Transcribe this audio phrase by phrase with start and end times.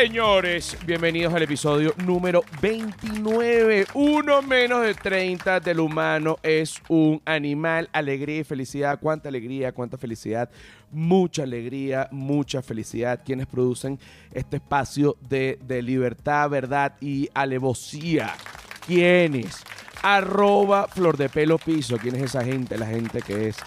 [0.00, 3.86] Señores, bienvenidos al episodio número 29.
[3.92, 7.90] Uno menos de 30 del humano es un animal.
[7.92, 8.98] Alegría y felicidad.
[8.98, 10.48] Cuánta alegría, cuánta felicidad.
[10.90, 13.20] Mucha alegría, mucha felicidad.
[13.22, 14.00] Quienes producen
[14.32, 18.34] este espacio de, libertad, verdad y alevosía.
[18.86, 19.62] ¿Quiénes?
[20.02, 21.98] Arroba Flor de Pelo Piso.
[21.98, 22.78] ¿Quién es esa gente?
[22.78, 23.58] La gente que es.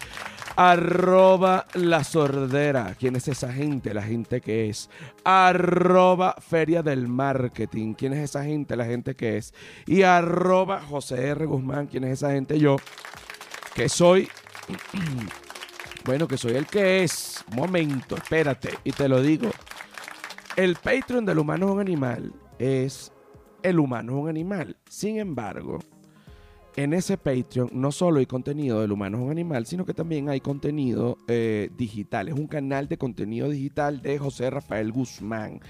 [0.56, 2.94] Arroba la sordera.
[2.98, 3.92] ¿Quién es esa gente?
[3.92, 4.88] La gente que es.
[5.24, 7.94] Arroba Feria del Marketing.
[7.94, 8.76] ¿Quién es esa gente?
[8.76, 9.52] La gente que es.
[9.86, 11.46] Y arroba José R.
[11.46, 11.88] Guzmán.
[11.88, 12.58] ¿Quién es esa gente?
[12.58, 12.76] Yo.
[13.74, 14.28] Que soy.
[16.04, 17.44] bueno, que soy el que es.
[17.52, 18.78] Momento, espérate.
[18.84, 19.50] Y te lo digo.
[20.56, 22.32] El Patreon del humano es un animal.
[22.60, 23.12] Es.
[23.62, 24.76] El humano es un animal.
[24.88, 25.80] Sin embargo
[26.76, 30.28] en ese Patreon no solo hay contenido del humano es un animal, sino que también
[30.28, 32.28] hay contenido eh, digital.
[32.28, 35.60] Es un canal de contenido digital de José Rafael Guzmán.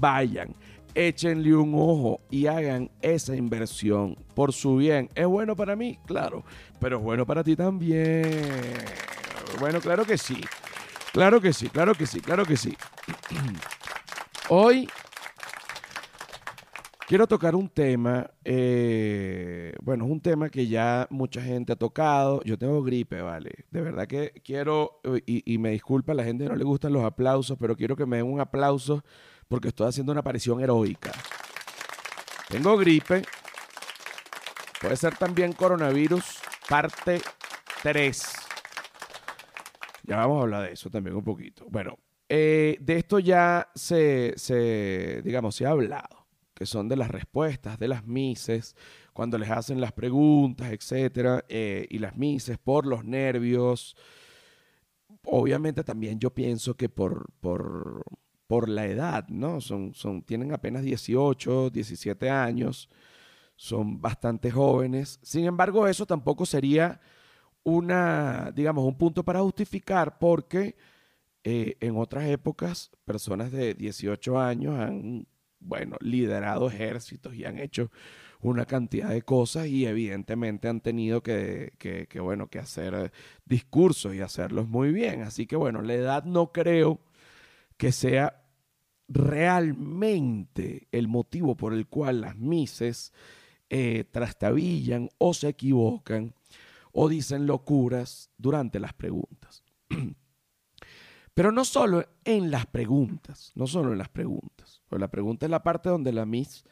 [0.00, 0.54] Vayan,
[0.94, 5.10] échenle un ojo y hagan esa inversión por su bien.
[5.14, 5.98] ¿Es bueno para mí?
[6.06, 6.44] Claro,
[6.80, 8.24] pero es bueno para ti también.
[9.60, 10.40] Bueno, claro que sí.
[11.12, 12.76] Claro que sí, claro que sí, claro que sí.
[14.50, 14.88] Hoy
[17.08, 22.42] Quiero tocar un tema, eh, bueno, es un tema que ya mucha gente ha tocado.
[22.42, 23.64] Yo tengo gripe, ¿vale?
[23.70, 27.56] De verdad que quiero, y, me disculpa, a la gente no le gustan los aplausos,
[27.58, 29.02] pero quiero que me den un aplauso
[29.48, 31.12] porque estoy haciendo una aparición heroica.
[32.50, 33.22] Tengo gripe,
[34.78, 37.22] puede ser también coronavirus, parte
[37.84, 38.22] 3.
[40.02, 41.64] Ya vamos a hablar de eso también un poquito.
[41.70, 41.96] Bueno,
[42.28, 46.17] eh, de esto ya se, digamos, se ha hablado
[46.58, 48.74] que son de las respuestas de las mises,
[49.12, 53.96] cuando les hacen las preguntas, etcétera, eh, y las mises por los nervios.
[55.24, 58.02] Obviamente también yo pienso que por, por,
[58.48, 59.60] por la edad, ¿no?
[59.60, 62.90] Son, son, tienen apenas 18, 17 años,
[63.54, 65.20] son bastante jóvenes.
[65.22, 67.00] Sin embargo, eso tampoco sería
[67.62, 70.76] una, digamos, un punto para justificar porque
[71.44, 75.28] eh, en otras épocas personas de 18 años han
[75.60, 77.90] bueno, liderado ejércitos y han hecho
[78.40, 83.12] una cantidad de cosas y evidentemente han tenido que, que, bueno, que hacer
[83.44, 85.22] discursos y hacerlos muy bien.
[85.22, 87.00] Así que bueno, la edad no creo
[87.76, 88.44] que sea
[89.08, 93.12] realmente el motivo por el cual las mises
[93.70, 96.34] eh, trastabillan o se equivocan
[96.92, 99.64] o dicen locuras durante las preguntas.
[101.38, 104.82] Pero no solo en las preguntas, no solo en las preguntas.
[104.88, 106.64] Pues la pregunta es la parte donde la Miss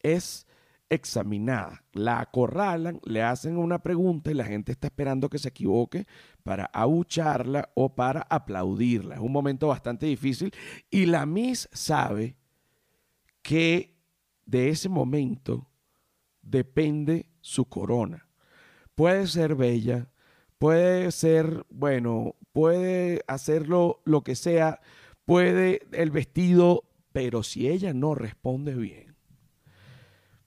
[0.00, 0.46] es
[0.88, 1.82] examinada.
[1.92, 6.06] La acorralan, le hacen una pregunta y la gente está esperando que se equivoque
[6.44, 9.16] para abucharla o para aplaudirla.
[9.16, 10.54] Es un momento bastante difícil
[10.88, 12.36] y la Miss sabe
[13.42, 13.98] que
[14.46, 15.68] de ese momento
[16.42, 18.28] depende su corona.
[18.94, 20.12] Puede ser bella,
[20.58, 24.80] puede ser, bueno, puede hacerlo lo que sea,
[25.24, 29.16] puede el vestido, pero si ella no responde bien,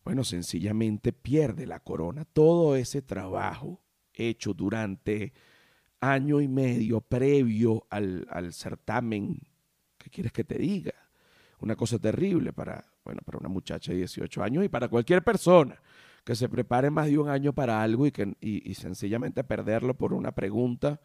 [0.04, 2.26] bueno, sencillamente pierde la corona.
[2.26, 3.82] Todo ese trabajo
[4.14, 5.34] hecho durante
[6.00, 9.40] año y medio previo al, al certamen,
[9.98, 10.94] ¿qué quieres que te diga?
[11.60, 15.82] Una cosa terrible para, bueno, para una muchacha de 18 años y para cualquier persona
[16.26, 20.12] que se prepare más de un año para algo y, que, y, sencillamente perderlo por
[20.12, 21.00] una pregunta,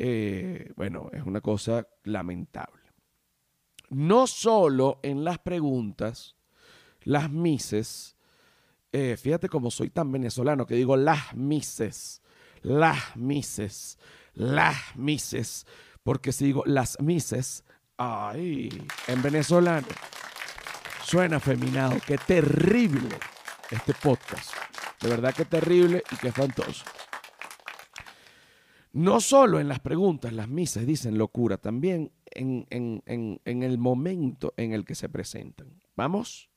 [0.00, 2.82] eh, bueno, es una cosa lamentable.
[3.90, 6.36] No solo en las preguntas,
[7.02, 8.16] las mises,
[8.92, 12.22] eh, fíjate cómo soy tan venezolano que digo las mises,
[12.62, 13.98] las mises,
[14.34, 15.66] las mises,
[16.04, 17.64] porque si digo las mises,
[17.96, 19.88] ay, en venezolano
[21.02, 23.18] suena afeminado, qué terrible
[23.70, 24.52] este podcast.
[25.00, 26.84] De verdad que terrible y que espantoso.
[28.98, 32.66] No solo en las preguntas, las misas dicen locura, también en,
[33.46, 35.68] el momento en el que se presentan.
[35.94, 36.50] Vamos,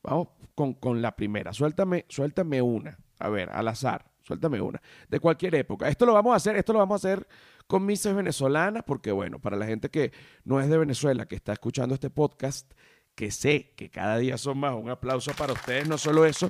[0.00, 1.52] vamos con, la primera.
[1.52, 2.96] Suéltame, suéltame una.
[3.18, 4.80] A ver, al azar, suéltame una.
[5.08, 5.88] De cualquier época.
[5.88, 7.26] Esto lo vamos a hacer, esto lo vamos a hacer
[7.66, 10.12] con misas venezolanas, porque bueno, para la gente que
[10.44, 12.74] no es de Venezuela, que está escuchando este podcast,
[13.16, 14.74] que sé que cada día son más.
[14.74, 16.48] Un aplauso para ustedes, no solo eso,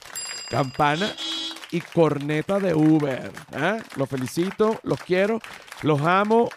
[0.50, 1.10] campana
[1.70, 3.32] y corneta de Uber.
[3.52, 3.82] ¿eh?
[3.94, 5.40] Los felicito, los quiero,
[5.82, 6.50] los amo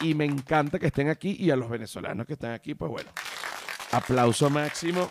[0.00, 3.10] y me encanta que estén aquí y a los venezolanos que están aquí, pues bueno,
[3.90, 5.10] aplauso máximo.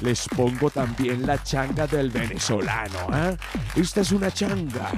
[0.00, 3.08] Les pongo también la changa del venezolano.
[3.12, 3.36] ¿eh?
[3.76, 4.90] Esta es una changa.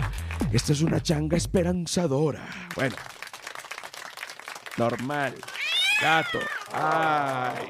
[0.52, 2.48] Esta es una changa esperanzadora.
[2.74, 2.96] Bueno,
[4.76, 5.34] normal.
[6.00, 6.40] Gato.
[6.72, 7.68] Ay.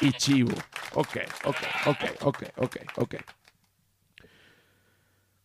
[0.00, 0.54] Y chivo.
[0.94, 1.56] Ok, ok,
[1.86, 3.14] ok, ok, ok, ok.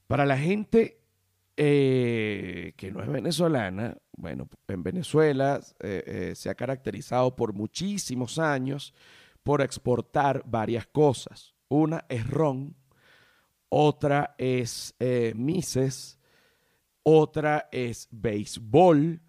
[0.08, 1.02] Para la gente
[1.56, 8.40] eh, que no es venezolana, bueno, en Venezuela eh, eh, se ha caracterizado por muchísimos
[8.40, 8.94] años
[9.44, 11.56] por exportar varias cosas.
[11.68, 12.76] Una es ron,
[13.70, 14.96] otra es
[15.36, 16.20] mises,
[17.04, 19.22] otra es béisbol.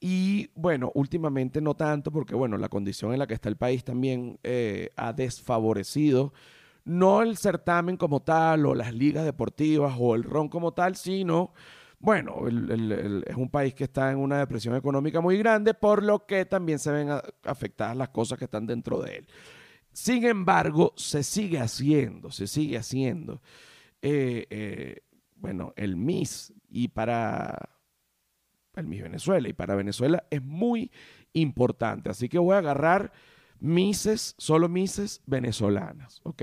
[0.00, 3.84] Y bueno, últimamente no tanto porque bueno, la condición en la que está el país
[3.84, 4.38] también
[4.96, 6.32] ha desfavorecido
[6.88, 11.52] no el certamen como tal o las ligas deportivas o el ron como tal, sino,
[12.00, 16.46] bueno, es un país que está en una depresión económica muy grande, por lo que
[16.46, 17.10] también se ven
[17.44, 19.28] afectadas las cosas que están dentro de él.
[19.92, 23.42] Sin embargo, se sigue haciendo, se sigue haciendo.
[24.00, 25.02] Eh, eh,
[25.36, 27.68] bueno, el MIS y para
[28.80, 30.90] el MIS Venezuela y para Venezuela es muy
[31.32, 32.10] importante.
[32.10, 33.12] Así que voy a agarrar
[33.60, 36.42] Mises, solo Mises venezolanas, ¿ok?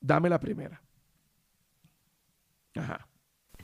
[0.00, 0.80] Dame la primera.
[2.76, 3.08] Ajá.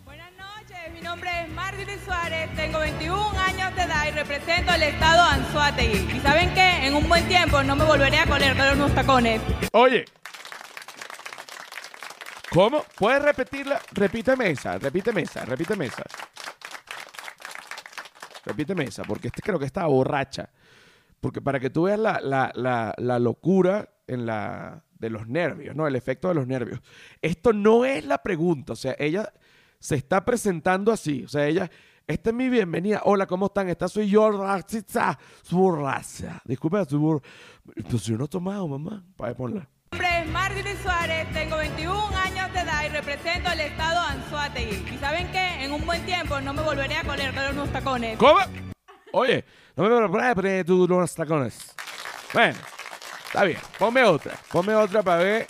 [0.05, 4.83] Buenas noches, mi nombre es Margaret Suárez, tengo 21 años de edad y represento al
[4.83, 6.17] estado Anzuategui.
[6.17, 6.87] ¿Y saben qué?
[6.87, 9.41] En un buen tiempo no me volveré a coler todos unos tacones.
[9.73, 10.05] Oye,
[12.51, 12.85] ¿cómo?
[12.97, 13.81] ¿Puedes repetirla?
[13.93, 16.05] Repíteme esa, repíteme esa, repíteme esa.
[18.45, 20.51] Repíteme esa, porque este creo que está borracha.
[21.21, 25.87] Porque para que tú veas la, locura en la, de los nervios, ¿no?
[25.87, 26.81] El efecto de los nervios.
[27.23, 29.33] Esto no es la pregunta, o sea, ella
[29.79, 31.71] se está presentando así, o sea, ella,
[32.07, 33.69] esta es mi bienvenida, hola, ¿cómo están?
[33.71, 34.31] Esta soy yo,
[35.43, 36.43] su raza.
[36.45, 37.23] Disculpe, su
[37.89, 39.69] pues yo no he tomado, mamá, para ponerla.
[40.25, 44.95] Es Margaret Suárez, tengo 21 años de edad y represento al estado Anzuategui.
[44.95, 45.65] ¿Y saben qué?
[45.65, 48.17] En un buen tiempo no me volveré a todos unos tacones.
[48.17, 48.41] ¿Cómo?
[49.13, 49.45] Oye,
[49.77, 51.75] no me prepares tú los tacones.
[52.33, 52.59] Bueno,
[53.27, 53.59] está bien.
[53.79, 54.35] Ponme otra.
[54.51, 55.47] Ponme otra para ver,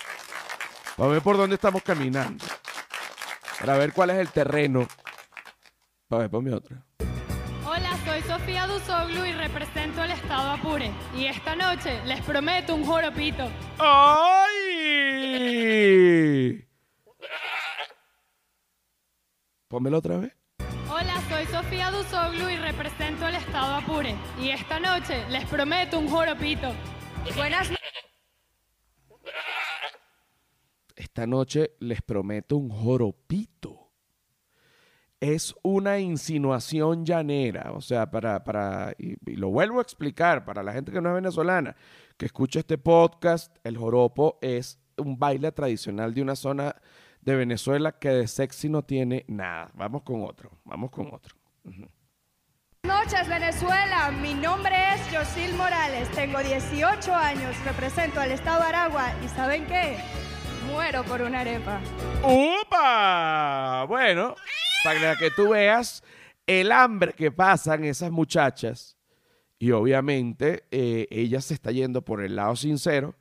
[0.96, 2.44] para ver por dónde estamos caminando.
[3.60, 4.88] Para ver cuál es el terreno.
[6.08, 6.78] Para ver, ponme otra.
[8.14, 10.92] Soy Sofía Duzoglu y represento el estado Apure.
[11.16, 13.50] Y esta noche les prometo un joropito.
[13.76, 14.54] ¡Ay!
[19.66, 20.32] Pónmelo otra vez.
[20.88, 24.14] Hola, soy Sofía Duzoglu y represento el estado Apure.
[24.40, 26.72] Y esta noche les prometo un joropito.
[27.34, 27.68] Buenas
[30.94, 33.83] Esta noche les prometo un joropito.
[35.24, 40.74] Es una insinuación llanera, o sea, para, para y, lo vuelvo a explicar para la
[40.74, 41.76] gente que no es venezolana,
[42.18, 46.76] que escucha este podcast, el joropo es un baile tradicional de una zona
[47.22, 49.70] de Venezuela que de sexy no tiene nada.
[49.72, 51.34] Vamos con otro, vamos con otro.
[51.62, 51.88] Buenas
[52.84, 59.14] noches Venezuela, mi nombre es Josil Morales, tengo 18 años, represento al estado de Aragua
[59.24, 59.96] y ¿saben qué?
[60.66, 61.80] Muero por una arepa.
[62.22, 63.86] ¡Upa!
[63.88, 64.34] Bueno,
[64.84, 66.04] para que tú veas
[66.46, 68.98] el hambre que pasan esas muchachas
[69.58, 73.14] y obviamente eh, ella se está yendo por el lado sincero,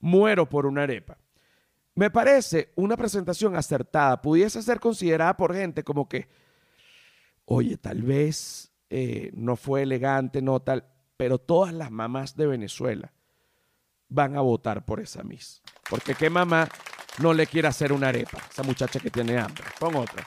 [0.00, 1.18] muero por una arepa.
[1.94, 4.22] Me parece una presentación acertada.
[4.22, 6.28] Pudiese ser considerada por gente como que,
[7.44, 10.86] oye, tal vez eh, no fue elegante, no tal,
[11.18, 13.12] pero todas las mamás de Venezuela
[14.08, 15.60] van a votar por esa Miss.
[15.90, 16.68] Porque qué mamá
[17.18, 19.64] no le quiere hacer una arepa, esa muchacha que tiene hambre.
[19.78, 20.26] Pon otra.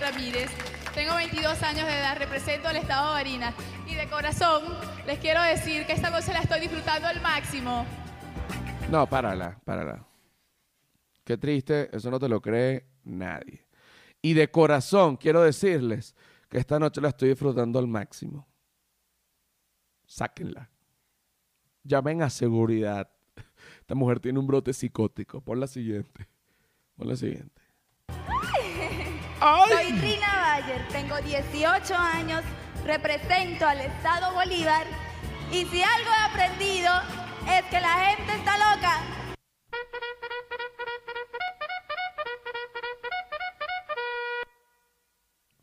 [0.00, 0.50] Ramírez,
[0.94, 3.54] tengo 22 años de edad, represento al estado de Barinas
[3.86, 4.62] y de corazón
[5.06, 7.84] les quiero decir que esta noche la estoy disfrutando al máximo.
[8.90, 10.06] No, párala, párala.
[11.24, 13.66] Qué triste, eso no te lo cree nadie.
[14.22, 16.14] Y de corazón quiero decirles
[16.48, 18.46] que esta noche la estoy disfrutando al máximo.
[20.06, 20.70] Sáquenla.
[21.84, 23.10] Llamen a seguridad.
[23.80, 25.40] Esta mujer tiene un brote psicótico.
[25.40, 26.28] Pon la siguiente.
[26.96, 27.59] Pon la siguiente.
[29.40, 32.42] Soy Rina Bayer, tengo 18 años,
[32.84, 34.86] represento al Estado Bolívar
[35.50, 36.92] y si algo he aprendido
[37.48, 39.00] es que la gente está loca.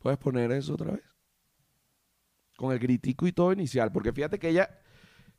[0.00, 1.04] ¿Puedes poner eso otra vez?
[2.56, 4.80] Con el gritico y todo inicial, porque fíjate que ella,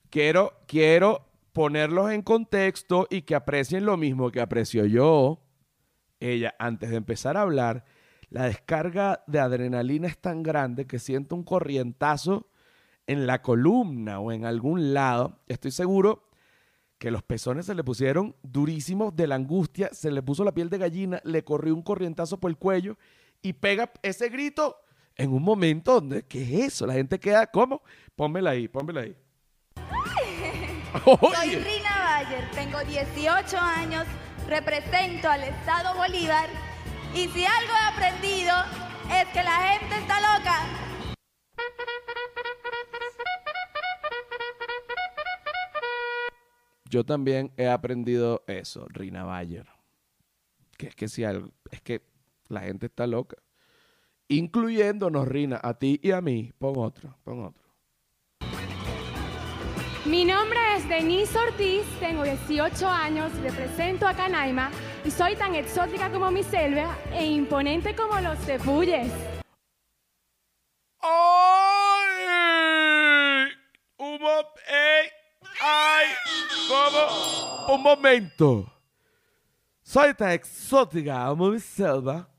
[0.09, 5.45] quiero, quiero ponerlos en contexto y que aprecien lo mismo que aprecio yo.
[6.21, 7.83] Ella, antes de empezar a hablar,
[8.29, 12.47] la descarga de adrenalina es tan grande que siento un corrientazo
[13.07, 15.39] en la columna o en algún lado.
[15.47, 16.29] Estoy seguro
[16.99, 20.69] que los pezones se le pusieron durísimos de la angustia, se le puso la piel
[20.69, 22.97] de gallina, le corrió un corrientazo por el cuello
[23.41, 24.75] y pega ese grito
[25.15, 26.85] en un momento donde, ¿qué es eso?
[26.85, 27.81] La gente queda, ¿cómo?
[28.15, 29.15] Pónmela ahí, pónmela ahí.
[31.03, 34.05] Soy Rina Bayer, tengo 18 años,
[34.47, 36.68] represento al Estado Bolívar
[37.15, 38.53] y si algo he aprendido
[39.11, 40.55] es que la gente está loca.
[46.85, 49.67] Yo también he aprendido eso, Rina Bayer.
[50.77, 52.01] Que es que si algo, es que
[52.47, 53.37] la gente está loca.
[54.27, 56.51] Incluyéndonos, Rina, a ti y a mí.
[56.57, 57.69] Pon otro, pon otro.
[60.05, 64.71] Mi nombre es Denise Ortiz, tengo 18 años, represento a Canaima
[65.07, 69.11] soy tan exótica como mi selva e imponente como los tepuyes.
[72.19, 73.51] ¡Ay!
[73.97, 75.09] Un mo- ¡Ey!
[75.61, 76.07] ¡Ay!
[76.67, 77.75] ¿Cómo?
[77.75, 78.73] Un momento.
[79.81, 82.29] Soy tan exótica como mi selva,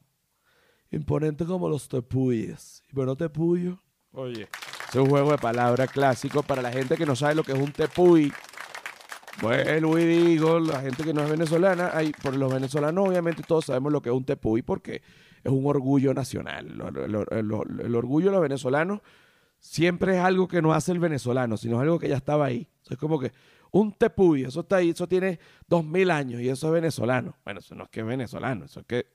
[0.90, 2.82] imponente como los tepuyes.
[2.90, 3.78] ¿Y bueno, tepuyo?
[4.12, 4.48] Oye.
[4.88, 7.58] Es un juego de palabras clásico para la gente que no sabe lo que es
[7.58, 8.32] un tepuy.
[9.40, 13.64] Bueno, y digo, la gente que no es venezolana, hay, por los venezolanos obviamente todos
[13.64, 15.02] sabemos lo que es un tepuy porque
[15.42, 16.66] es un orgullo nacional.
[17.30, 19.00] El orgullo de los venezolanos
[19.58, 22.68] siempre es algo que no hace el venezolano, sino es algo que ya estaba ahí.
[22.90, 23.32] Es como que
[23.70, 27.36] un tepuy, eso está ahí, eso tiene dos mil años y eso es venezolano.
[27.44, 29.06] Bueno, eso no es que es venezolano, eso es que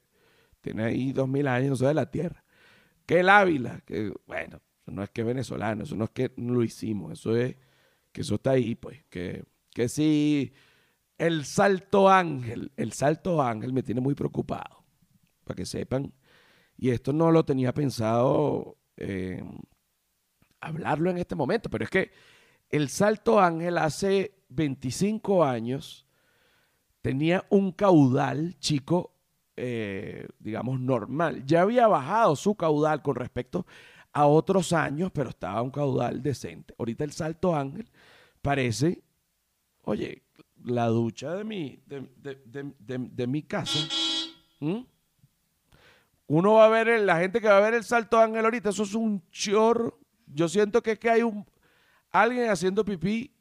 [0.61, 2.43] tiene ahí dos mil años, eso es de la tierra.
[3.05, 6.31] Que el Ávila, que bueno, eso no es que es venezolano, eso no es que
[6.37, 7.55] lo hicimos, eso es
[8.11, 9.43] que eso está ahí, pues, que,
[9.75, 10.53] que sí,
[11.17, 14.85] el salto ángel, el salto ángel me tiene muy preocupado,
[15.43, 16.13] para que sepan,
[16.77, 19.43] y esto no lo tenía pensado eh,
[20.61, 22.11] hablarlo en este momento, pero es que
[22.69, 26.07] el salto ángel hace 25 años
[27.01, 29.13] tenía un caudal, chico,
[29.57, 31.45] eh, digamos, normal.
[31.45, 33.65] Ya había bajado su caudal con respecto
[34.13, 36.73] a otros años, pero estaba un caudal decente.
[36.79, 37.91] Ahorita el Salto Ángel
[38.41, 39.04] parece,
[39.85, 40.23] oye,
[40.63, 42.41] la ducha de mi, de, de-
[42.79, 43.79] de- mi casa.
[46.27, 48.69] Uno va a ver, el- la gente que va a ver el Salto Ángel ahorita,
[48.69, 49.99] eso es un chorro.
[50.27, 51.45] Yo siento que es que hay un,
[52.11, 53.31] alguien haciendo pipí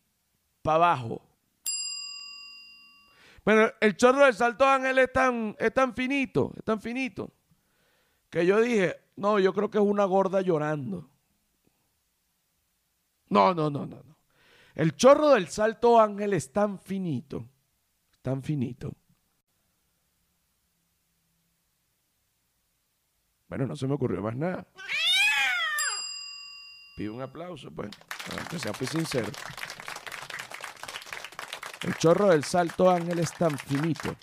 [0.63, 1.23] para abajo.
[3.45, 7.31] Bueno, el chorro del Salto Ángel es tan, es tan finito, es tan finito,
[8.31, 11.09] que yo dije, no, yo creo que es una gorda llorando.
[13.29, 14.14] No, no, no, no, no.
[14.75, 17.49] El chorro del Salto Ángel es tan finito,
[18.23, 18.93] tan finito.
[23.49, 24.67] Bueno, no se me ocurrió más nada.
[26.97, 27.91] Pido un aplauso, pues,
[28.37, 29.31] aunque sea fui sincero.
[31.83, 34.17] El chorro del Salto Ángel es tan finito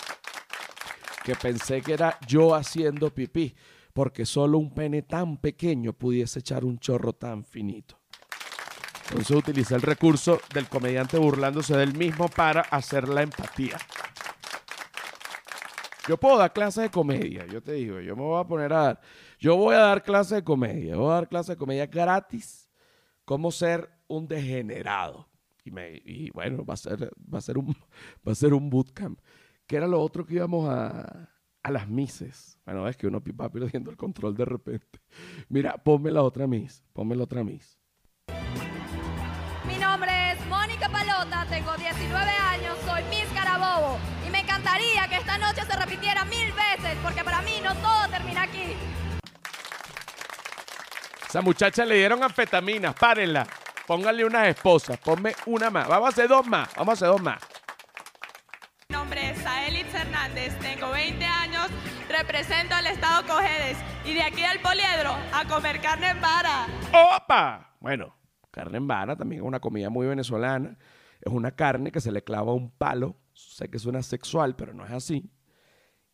[1.24, 3.56] que pensé que era yo haciendo pipí,
[3.94, 8.01] porque solo un pene tan pequeño pudiese echar un chorro tan finito.
[9.12, 13.78] Entonces utilicé el recurso del comediante burlándose del mismo para hacer la empatía.
[16.08, 18.84] Yo puedo dar clases de comedia, yo te digo, yo me voy a poner a
[18.84, 19.02] dar,
[19.38, 22.70] yo voy a dar clases de comedia, voy a dar clases de comedia gratis,
[23.26, 25.28] cómo ser un degenerado.
[25.66, 27.68] Y, bueno, va a ser, va a ser un,
[28.26, 29.20] va a ser un bootcamp.
[29.68, 31.30] Que era lo otro que íbamos a,
[31.62, 32.58] a las mises.
[32.66, 35.02] Bueno, es que uno va perdiendo el control de repente.
[35.50, 37.81] Mira, ponme la otra miss, ponme la otra miss.
[42.12, 46.98] 19 años, soy Miss Carabobo y me encantaría que esta noche se repitiera mil veces
[47.02, 48.76] porque para mí no todo termina aquí.
[51.26, 53.48] Esa muchacha le dieron anfetaminas, párenla.
[53.88, 55.88] Pónganle unas esposas, ponme una más.
[55.88, 57.42] Vamos a hacer dos más, vamos a hacer dos más.
[58.90, 61.68] Mi nombre es Aelitz Hernández, tengo 20 años,
[62.10, 66.68] represento al estado Cojedes y de aquí al Poliedro a comer carne en vara.
[66.92, 67.70] ¡Opa!
[67.80, 68.14] Bueno,
[68.52, 70.76] carne en vara también es una comida muy venezolana.
[71.22, 73.18] Es una carne que se le clava un palo.
[73.34, 75.32] Sé que suena sexual, pero no es así.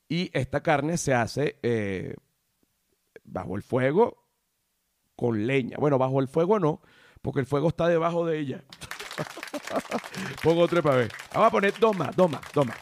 [0.10, 2.16] Y esta carne se hace eh,
[3.24, 4.28] bajo el fuego
[5.16, 5.78] con leña.
[5.80, 6.82] Bueno, bajo el fuego no,
[7.22, 8.64] porque el fuego está debajo de ella.
[10.44, 11.12] Pongo otra para ver.
[11.34, 12.78] Vamos a poner dos más, dos más, dos más.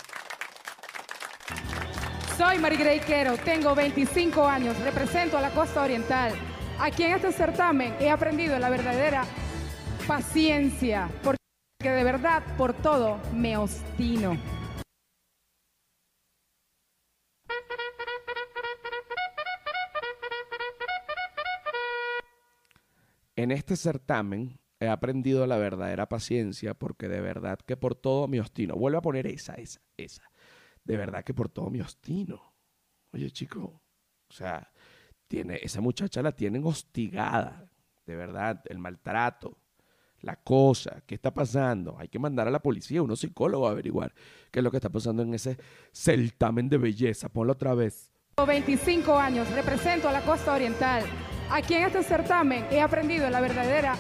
[2.38, 6.34] Soy Marigrey Quero, tengo 25 años, represento a la costa oriental.
[6.80, 9.24] Aquí en este certamen he aprendido la verdadera
[10.06, 11.10] paciencia,
[11.96, 14.38] de verdad por todo me obstino.
[23.38, 28.42] En este certamen he aprendido la verdadera paciencia porque de verdad que por todo me
[28.42, 28.76] obstino.
[28.76, 30.24] Vuelvo a poner esa, esa, esa.
[30.84, 32.56] De verdad que por todo me obstino.
[33.14, 33.82] Oye, chico,
[34.30, 34.70] o sea,
[35.30, 37.70] tiene, esa muchacha la tienen hostigada.
[38.06, 39.58] De verdad, el maltrato,
[40.26, 41.96] la cosa, qué está pasando.
[42.00, 44.14] Hay que mandar a la policía, unos psicólogos a averiguar
[44.52, 45.58] qué es lo que está pasando en ese
[45.92, 47.30] certamen de belleza.
[47.30, 48.12] Ponlo otra vez.
[48.36, 51.04] Tengo 25 años, represento a la costa oriental.
[51.50, 53.96] Aquí en este certamen he aprendido la verdadera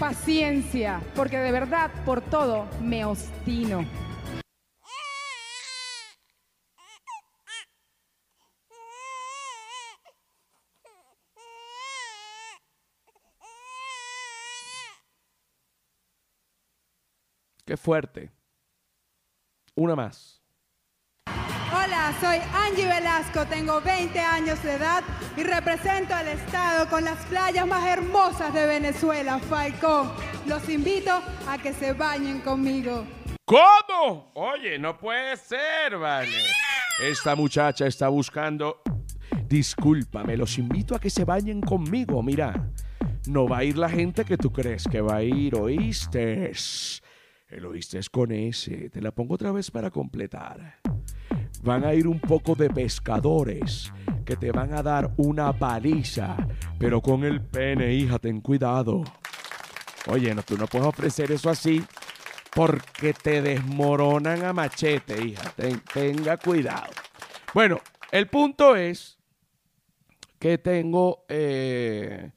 [0.00, 4.05] paciencia, porque de verdad por todo me obstino.
[17.66, 18.30] Qué fuerte.
[19.74, 20.40] Una más.
[21.26, 25.02] Hola, soy Angie Velasco, tengo 20 años de edad
[25.36, 30.12] y represento al estado con las playas más hermosas de Venezuela, Falcón.
[30.46, 31.10] Los invito
[31.48, 33.04] a que se bañen conmigo.
[33.44, 34.30] ¿Cómo?
[34.34, 36.44] Oye, no puede ser, vale.
[37.02, 38.80] Esta muchacha está buscando...
[39.48, 42.70] Discúlpame, los invito a que se bañen conmigo, mira.
[43.26, 46.52] No va a ir la gente que tú crees que va a ir, ¿oíste?
[47.68, 48.90] Oíste es con ese.
[48.90, 50.76] Te la pongo otra vez para completar.
[51.62, 53.92] Van a ir un poco de pescadores
[54.24, 56.36] que te van a dar una paliza,
[56.78, 59.02] pero con el pene, hija, ten cuidado.
[60.08, 61.82] Oye, no, tú no puedes ofrecer eso así
[62.54, 65.50] porque te desmoronan a machete, hija.
[65.56, 66.90] Ten- tenga cuidado.
[67.54, 67.80] Bueno,
[68.12, 69.18] el punto es
[70.38, 72.30] que tengo eh,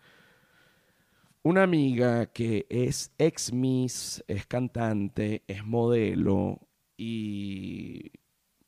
[1.49, 6.59] una amiga que es ex Miss, es cantante, es modelo
[6.97, 8.11] y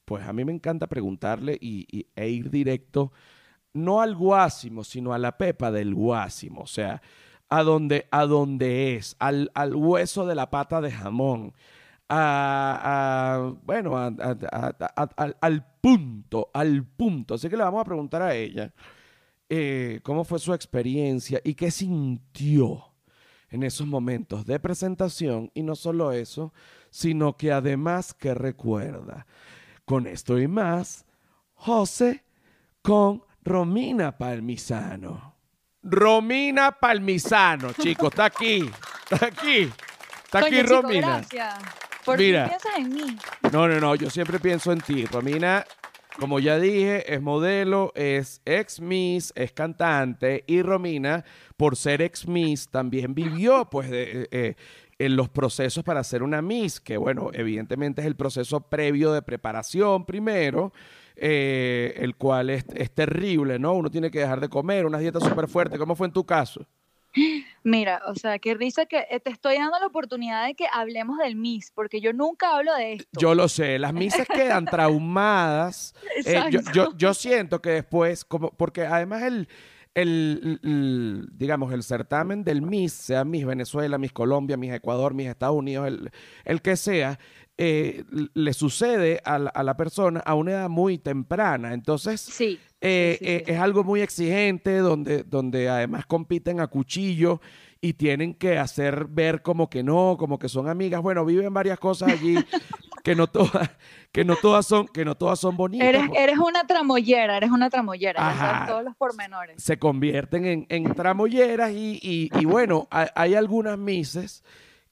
[0.05, 3.11] pues a mí me encanta preguntarle y, e ir directo,
[3.73, 7.01] no al guásimo, sino a la pepa del guásimo, o sea,
[7.49, 11.53] a donde, a donde es, al, al hueso de la pata de jamón,
[12.09, 17.35] a, a- bueno, al punto, al punto.
[17.35, 18.73] Así que le vamos a preguntar a ella
[19.53, 22.85] eh, cómo fue su experiencia y qué sintió
[23.49, 26.53] en esos momentos de presentación y no solo eso,
[26.89, 29.27] sino que además que recuerda.
[29.83, 31.05] Con esto y más,
[31.53, 32.23] José
[32.81, 35.35] con Romina Palmisano.
[35.83, 38.69] Romina Palmisano, chicos, está aquí,
[39.09, 39.69] está aquí,
[40.23, 41.07] está aquí Coño, chico, Romina.
[41.27, 41.55] gracias.
[42.05, 42.47] Por Mira.
[42.47, 43.17] piensas en mí.
[43.51, 45.05] No, no, no, yo siempre pienso en ti.
[45.07, 45.65] Romina,
[46.19, 51.23] como ya dije, es modelo, es ex Miss, es cantante y Romina,
[51.57, 54.55] por ser ex Miss, también vivió pues de, eh, eh,
[54.99, 59.21] en los procesos para ser una Miss, que bueno, evidentemente es el proceso previo de
[59.21, 60.73] preparación primero,
[61.15, 63.73] eh, el cual es, es terrible, ¿no?
[63.73, 65.77] Uno tiene que dejar de comer, una dieta súper fuerte.
[65.77, 66.65] ¿Cómo fue en tu caso?
[67.63, 71.17] Mira, o sea, qué risa que eh, te estoy dando la oportunidad de que hablemos
[71.19, 73.19] del Miss, porque yo nunca hablo de esto.
[73.19, 75.93] Yo lo sé, las misas quedan traumadas.
[76.25, 79.47] Eh, yo, yo- yo siento que después, como, porque además el,
[79.93, 85.27] el, el, digamos, el certamen del Miss, sea Miss Venezuela, Miss Colombia, Miss Ecuador, Miss
[85.29, 86.11] Estados Unidos, el,
[86.45, 87.19] el que sea,
[87.57, 91.73] eh, le sucede a la, a la persona a una edad muy temprana.
[91.73, 92.57] Entonces, Sí.
[92.79, 93.51] eh, sí, sí, eh, sí.
[93.51, 97.41] es algo muy exigente donde, donde además compiten a cuchillo
[97.81, 101.01] y tienen que hacer ver como que no, como que son amigas.
[101.01, 102.35] Bueno, viven varias cosas allí
[103.03, 103.71] que no todas,
[104.11, 105.87] que no todas son, que no todas son bonitas.
[105.87, 107.71] Eres, pues, eres una tramoyera, eres una
[108.21, 108.39] Ajá.
[108.39, 109.61] sabes todos los pormenores.
[109.63, 114.43] se convierten en, en tramoyeras y, y- y bueno, hay, hay algunas mises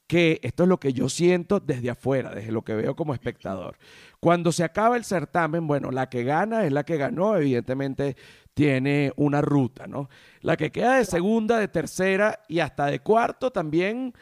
[0.08, 3.78] que esto es lo que yo siento desde afuera, desde lo que veo como espectador.
[4.20, 8.16] Cuando se acaba el certamen, bueno, la que gana es la que ganó, evidentemente
[8.60, 10.10] tiene una ruta, ¿no?
[10.42, 14.14] La que queda de segunda, de tercera y hasta de cuarto también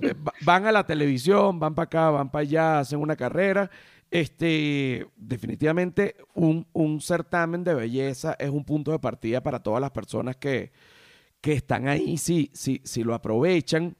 [0.00, 3.68] eh, va- van a la televisión, van para acá, van para allá, hacen una carrera.
[4.08, 9.90] Este, definitivamente un, un certamen de belleza es un punto de partida para todas las
[9.90, 10.70] personas que,
[11.40, 13.96] que están ahí si, si, lo aprovechan.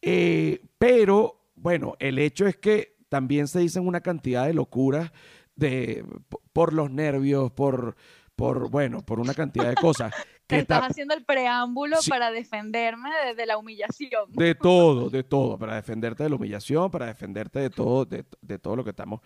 [0.00, 5.12] Eh, pero, bueno, el hecho es que también se dicen una cantidad de locuras
[5.56, 7.96] de, po- por los nervios, por,
[8.40, 10.12] por, bueno, por una cantidad de cosas.
[10.46, 12.10] Te que estás ta- haciendo el preámbulo Sí.
[12.10, 14.32] para defenderme de, de la humillación.
[14.32, 18.58] de todo, de todo, para defenderte de la humillación, para defenderte de todo, de, de
[18.58, 19.20] todo lo que estamos.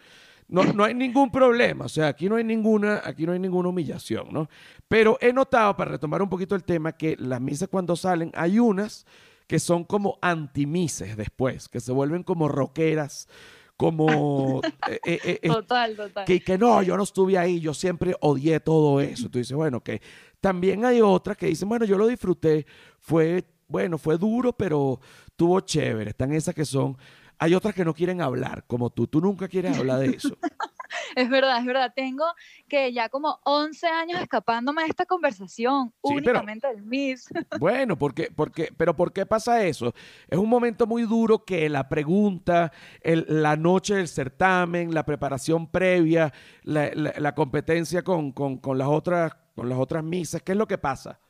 [0.48, 3.70] No, no hay ningún problema, o sea, aquí no hay ninguna, aquí no hay ninguna
[3.70, 4.48] humillación, ¿no?
[4.88, 8.58] Pero he notado, para retomar un poquito el tema, que las misas cuando salen, hay
[8.58, 9.06] unas
[9.46, 13.28] que son como antimises después, que se vuelven como rockeras,
[13.76, 16.24] como eh, eh, eh, Total, total.
[16.24, 19.28] que, que no, yo no estuve ahí, yo siempre odié todo eso.
[19.28, 20.00] Tú dices, bueno, que
[20.40, 22.66] también hay otras que dicen, bueno, yo lo disfruté,
[22.98, 25.00] fue, bueno, fue duro, pero
[25.36, 26.10] tuvo chévere.
[26.10, 26.96] Están esas que son,
[27.38, 30.36] hay otras que no quieren hablar, como tú, tú nunca quieres hablar de eso.
[31.16, 31.92] Es verdad, es verdad.
[31.94, 32.24] Tengo
[32.68, 37.28] que ya como 11 años escapándome de esta conversación, únicamente del Miss.
[37.58, 39.94] Bueno, porque, porque, pero ¿por qué pasa eso?
[40.28, 46.32] Es un momento muy duro que la pregunta, la noche del certamen, la preparación previa,
[46.62, 50.78] la, competencia con, con, con, las otras, con las otras misas, ¿qué es lo que
[50.78, 51.20] pasa?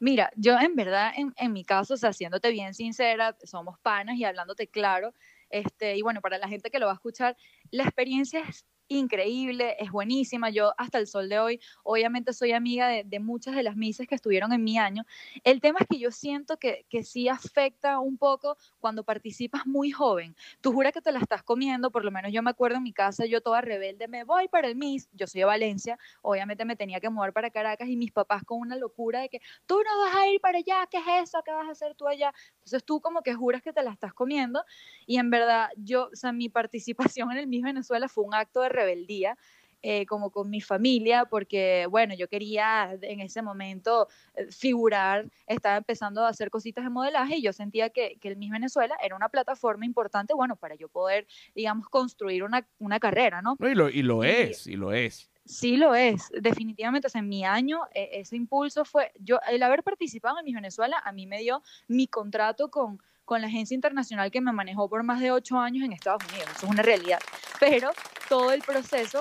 [0.00, 4.16] Mira, yo en verdad, en, en mi caso, o sea, siéndote bien sincera, somos panas
[4.16, 5.14] y hablándote claro,
[5.52, 7.36] este, y bueno, para la gente que lo va a escuchar,
[7.70, 10.50] la experiencia es increíble, es buenísima.
[10.50, 14.14] Yo hasta el sol de hoy, obviamente soy amiga de, muchas de las misas que
[14.14, 15.04] estuvieron en mi año.
[15.44, 19.90] El tema es que yo siento que, que sí afecta un poco cuando participas muy
[19.90, 20.34] joven.
[20.60, 22.92] Tú juras que te la estás comiendo, por lo menos yo me acuerdo en mi
[22.92, 26.76] casa, yo toda rebelde, me voy para el Miss, yo soy de Valencia, obviamente me
[26.76, 30.04] tenía que mover para Caracas y mis papás con una locura de que tú no
[30.04, 31.42] vas a ir para allá, ¿qué es eso?
[31.44, 32.32] ¿Qué vas a hacer tú allá?
[32.54, 34.64] Entonces tú como que juras que te la estás comiendo
[35.06, 38.60] y en verdad yo, o sea, mi participación en el Miss Venezuela fue un acto
[38.60, 39.36] de rebeldía.
[39.84, 45.76] Eh, como con mi familia, porque bueno, yo quería en ese momento eh, figurar, estaba
[45.76, 49.16] empezando a hacer cositas de modelaje y yo sentía que, que el Miss Venezuela era
[49.16, 53.56] una plataforma importante, bueno, para yo poder, digamos, construir una, una carrera, ¿no?
[53.58, 55.28] y, lo, y lo es, y lo es.
[55.44, 57.08] Sí lo es, definitivamente.
[57.08, 60.54] O sea, en mi año e, ese impulso fue, yo, el haber participado en Miss
[60.54, 64.90] Venezuela a mí me dio mi contrato con, con la agencia internacional que me manejó
[64.90, 66.50] por más de ocho años en Estados Unidos.
[66.54, 67.18] Eso es una realidad.
[67.58, 67.90] Pero
[68.28, 69.20] todo el proceso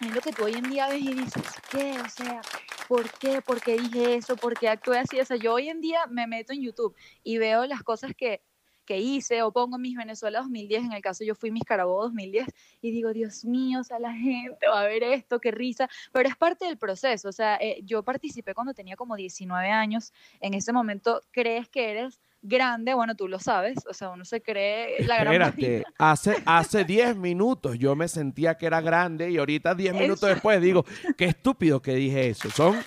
[0.00, 1.94] es lo que tú hoy en día ves y dices, ¿qué?
[2.00, 2.40] O sea,
[2.88, 3.42] ¿por qué?
[3.42, 4.34] ¿Por qué dije eso?
[4.36, 5.20] ¿Por qué actué así?
[5.20, 8.40] O sea, yo hoy en día me meto en YouTube y veo las cosas que,
[8.86, 12.46] que hice o pongo mis Venezuela 2010, en el caso yo fui mis Carabobo 2010
[12.80, 16.30] y digo, Dios mío, o sea, la gente va a ver esto, qué risa, pero
[16.30, 20.54] es parte del proceso, o sea, eh, yo participé cuando tenía como 19 años, en
[20.54, 25.02] ese momento crees que eres grande, bueno, tú lo sabes, o sea, uno se cree
[25.06, 29.74] la gran Espérate, hace, hace 10 minutos yo me sentía que era grande y ahorita
[29.74, 30.84] 10 minutos después digo,
[31.16, 32.50] qué estúpido que dije eso.
[32.50, 32.78] Son,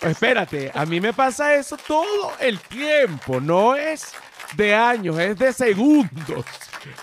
[0.00, 4.14] espérate, a mí me pasa eso todo el tiempo, no es
[4.56, 6.44] de años, es de segundos.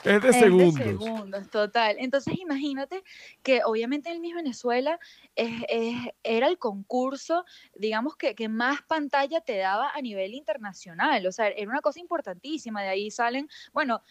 [0.03, 0.75] Es de segundos.
[0.75, 1.95] De segundos, total.
[1.99, 3.03] Entonces imagínate
[3.41, 4.99] que obviamente en Miss Venezuela
[5.35, 11.25] era el concurso, digamos, que, que, más pantalla te daba a nivel internacional.
[11.25, 12.83] O sea, era una cosa importantísima.
[12.83, 14.01] De ahí salen, bueno,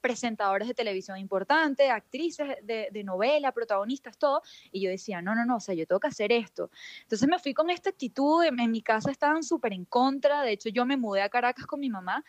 [0.00, 4.42] presentadores de televisión importantes, actrices de, de, novela, protagonistas, todo.
[4.72, 6.70] Y yo decía, no, no, no, o sea, yo tengo que hacer esto.
[7.02, 8.44] Entonces me fui con esta actitud.
[8.44, 10.42] En, en mi casa estaban súper en contra.
[10.42, 12.24] De hecho, yo me mudé a Caracas con mi mamá.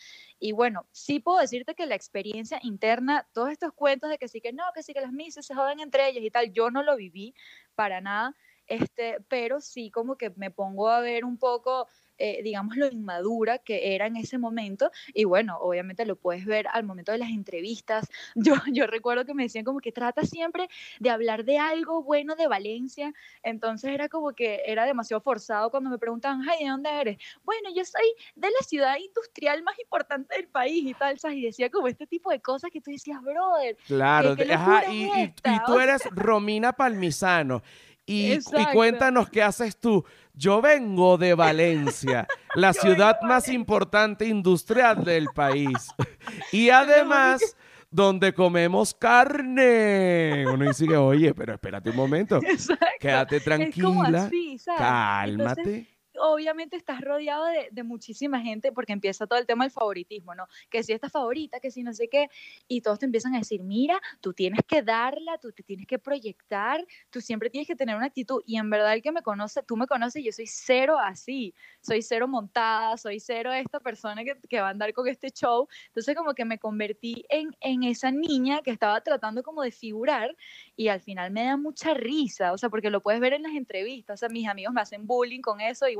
[0.45, 4.41] Y bueno, sí puedo decirte que la experiencia interna, todos estos cuentos de que sí
[4.41, 6.83] que no, que sí que las misas se joden entre ellas y tal, yo no
[6.83, 7.33] lo viví
[7.73, 8.35] para nada,
[8.67, 13.57] este, pero sí como que me pongo a ver un poco eh, digamos, lo inmadura
[13.57, 14.91] que era en ese momento.
[15.13, 18.07] Y bueno, obviamente lo puedes ver al momento de las entrevistas.
[18.35, 20.67] Yo, yo recuerdo que me decían como que trata siempre
[20.99, 23.13] de hablar de algo bueno de Valencia.
[23.43, 27.17] Entonces era como que era demasiado forzado cuando me preguntaban, ay, ¿de dónde eres?
[27.43, 31.37] Bueno, yo soy de la ciudad industrial más importante del país y tal, ¿sabes?
[31.37, 33.77] Y decía como este tipo de cosas que tú decías, brother.
[33.87, 35.33] Claro, ajá, y, y,
[35.65, 37.61] tú eres Romina Palmisano.
[38.07, 38.37] Y,
[38.71, 40.05] cuéntanos qué haces tú.
[40.35, 45.89] Yo vengo de Valencia, la ciudad más importante industrial del país.
[46.51, 47.55] y además,
[47.89, 50.45] donde comemos carne.
[50.47, 52.39] Uno dice que, oye, pero espérate un momento.
[52.99, 54.29] Quédate tranquila.
[54.77, 60.47] cálmate obviamente estás rodeado de, muchísima gente porque empieza todo el tema del favoritismo, ¿no?
[60.69, 62.29] Que si esta favorita, que si no sé qué,
[62.67, 65.99] y todos te empiezan a decir, mira, tú tienes que darla, tú te tienes que
[65.99, 68.41] proyectar, tú siempre tienes que tener una actitud.
[68.45, 72.01] Y en verdad el que me conoce, tú me conoces, yo soy cero así, soy
[72.01, 75.67] cero montada, soy cero esta persona que, que va a andar con este show.
[75.87, 80.35] Entonces como que me convertí en, en esa niña que estaba tratando como de figurar
[80.75, 83.53] y al final me da mucha risa, o sea, porque lo puedes ver en las
[83.53, 85.95] entrevistas, o sea, mis amigos me hacen bullying con eso y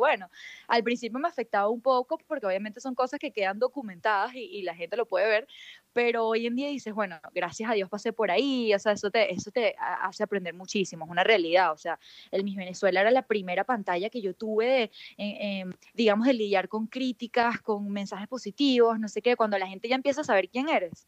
[0.68, 4.74] al principio me afectaba un poco porque obviamente son cosas que quedan documentadas y, la
[4.74, 5.48] gente lo puede ver,
[5.94, 9.12] pero hoy en día dices, bueno, gracias a Dios pasé por ahí, o sea, eso
[9.12, 12.00] te, eso te hace aprender muchísimo, es una realidad, o sea,
[12.32, 14.84] el Miss Venezuela era la primera pantalla que yo tuve de,
[15.18, 19.68] eh, em, digamos, de lidiar con críticas, con mensajes positivos, no sé qué, cuando la
[19.68, 21.08] gente ya empieza a saber quién eres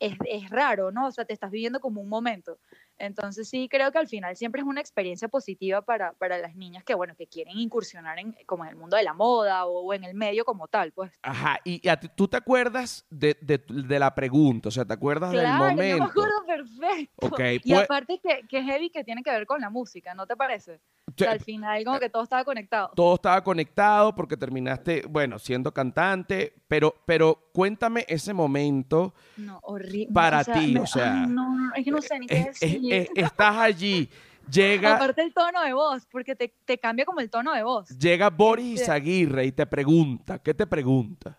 [0.00, 1.06] es, es, raro, ¿no?
[1.06, 2.58] O sea, te estás viviendo como un momento.
[2.98, 6.84] Entonces sí creo que al final siempre es una experiencia positiva para, para las niñas
[6.84, 10.04] que, bueno, que quieren incursionar en, como en el mundo de la moda o, en
[10.04, 11.12] el medio como tal, pues.
[11.22, 11.82] Ajá, y,
[12.16, 15.82] tú te acuerdas de, de, la pregunta, o sea, ¿te acuerdas del momento?
[15.82, 17.42] Yo me acuerdo perfecto.
[17.64, 20.26] y pues aparte que, que es heavy que tiene que ver con la música, ¿no
[20.26, 20.80] te parece?
[21.16, 22.90] Sea, al final como que todo estaba conectado.
[22.94, 30.12] Todo estaba conectado porque terminaste, bueno, siendo cantante, pero, pero cuéntame ese momento no, horrible.
[30.12, 31.26] para ti, o sea...
[31.26, 33.10] no, no, es que no sé ni qué decir.
[33.14, 34.08] estás allí,
[34.50, 34.96] llega...
[34.96, 37.88] Aparte el tono de voz, porque te, te cambia como el tono de voz.
[37.98, 41.38] Llega Boris este Aguirre y te pregunta, ¿qué te pregunta?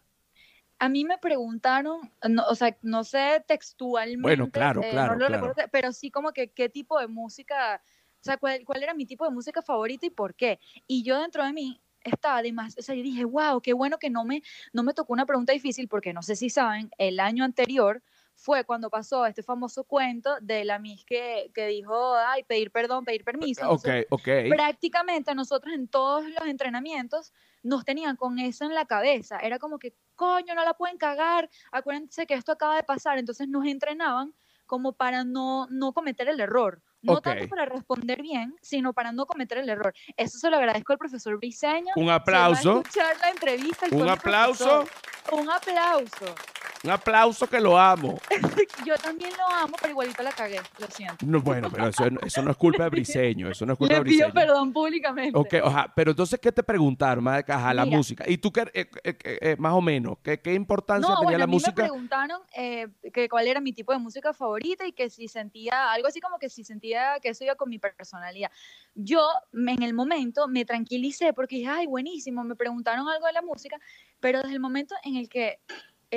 [0.77, 2.11] A mí me preguntaron,
[2.47, 4.21] o sea, no sé textualmente.
[4.21, 5.53] Bueno, claro, eh, claro, claro.
[5.71, 7.81] pero sí como que qué tipo de música,
[8.25, 10.59] sea, cuál, cuál era mi tipo de música favorita y por qué.
[10.87, 14.09] Y yo dentro de mí estaba además, o sea, yo dije, wow, qué bueno que
[14.09, 17.43] no me, no me tocó una pregunta difícil, porque no sé si saben, el año
[17.43, 18.03] anterior
[18.35, 23.05] fue cuando pasó este famoso cuento de la Miss que, que dijo, ay, pedir perdón,
[23.05, 23.69] pedir permiso.
[23.69, 24.27] ok, ok.
[24.49, 27.33] Prácticamente nosotros en todos los entrenamientos
[27.63, 29.39] nos tenían con eso en la cabeza.
[29.39, 33.17] Era como que, coño, no la pueden cagar, acuérdense que esto acaba de pasar.
[33.17, 34.33] Entonces nos entrenaban
[34.65, 36.81] como para no, no cometer el error.
[37.05, 39.93] No tanto para responder bien, sino para no cometer el error.
[40.17, 41.93] Eso se lo agradezco al profesor Briseño.
[41.95, 42.81] Un aplauso.
[42.81, 43.85] escuchar la entrevista.
[43.91, 44.85] Un aplauso.
[45.31, 46.35] Un aplauso.
[46.85, 48.19] Un aplauso que lo amo.
[48.85, 51.25] Yo también lo amo, pero igualito la cagué, lo siento.
[51.25, 54.01] No, bueno, pero eso, eso, no es culpa de Briseño, eso no es culpa de
[54.01, 54.27] Briseño.
[54.27, 55.31] Le pido perdón públicamente.
[55.35, 58.23] Ok, oja, pero entonces, ¿qué te preguntaron, más de la música?
[58.27, 61.37] ¿Y tú qué, eh, eh, eh, más o menos, qué, qué importancia no, tenía bueno,
[61.39, 61.81] la a mí música?
[61.81, 66.07] me preguntaron que cuál era mi tipo de música favorita y que si sentía, algo
[66.07, 68.51] así como que si sentía que eso iba con mi personalidad.
[68.93, 73.41] Yo, en el momento, me tranquilicé porque dije, ay, buenísimo, me preguntaron algo de la
[73.41, 73.79] música,
[74.19, 75.59] pero desde el momento en el que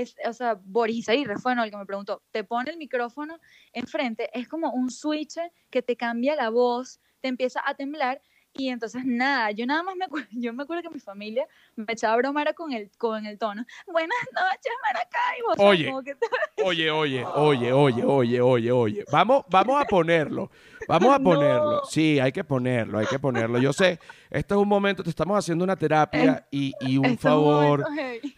[0.01, 3.39] es, o sea, Boris Aguirre fue el que me preguntó, te pone el micrófono
[3.73, 5.37] enfrente, es como un switch
[5.71, 8.23] que te cambia la voz, te empieza a temblar
[8.59, 11.93] y entonces nada, yo nada más me acuerdo, yo me acuerdo que mi familia me
[11.93, 13.65] echaba broma era con el, con el tono.
[13.87, 15.69] Buenas noches, Maracaibo.
[15.69, 15.93] Oye,
[16.65, 19.05] oye, oye, oye, oye, oye, oye, oye.
[19.13, 20.51] Vamos, vamos a ponerlo.
[20.89, 21.83] Vamos a ponerlo.
[21.89, 23.61] Sí, hay que ponerlo, hay que ponerlo.
[23.61, 27.17] Yo sé, este es un momento, te estamos haciendo una terapia eh, y, y un
[27.17, 27.85] favor.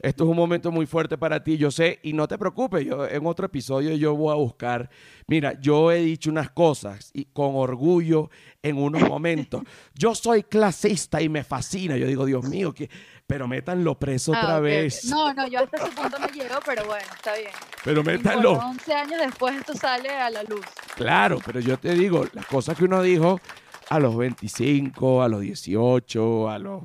[0.01, 3.07] Esto es un momento muy fuerte para ti, yo sé, y no te preocupes, yo
[3.07, 4.91] en otro episodio yo voy a buscar.
[5.27, 8.29] Mira, yo he dicho unas cosas y con orgullo
[8.63, 9.63] en unos momentos.
[9.95, 11.97] Yo soy clasista y me fascina.
[11.97, 12.91] Yo digo, Dios mío, que
[13.27, 15.05] pero métanlo preso ah, otra vez.
[15.05, 17.53] No, no, yo hasta ese punto no llego, pero bueno, está bien.
[17.85, 18.55] Pero métanlo.
[18.55, 20.65] 11 años después esto sale a la luz.
[20.97, 23.41] Claro, pero yo te digo, las cosas que uno dijo
[23.89, 26.83] a los 25, a los 18, a los,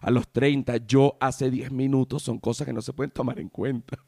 [0.00, 3.48] a los 30, yo hace 10 minutos, son cosas que no se pueden tomar en
[3.48, 3.98] cuenta.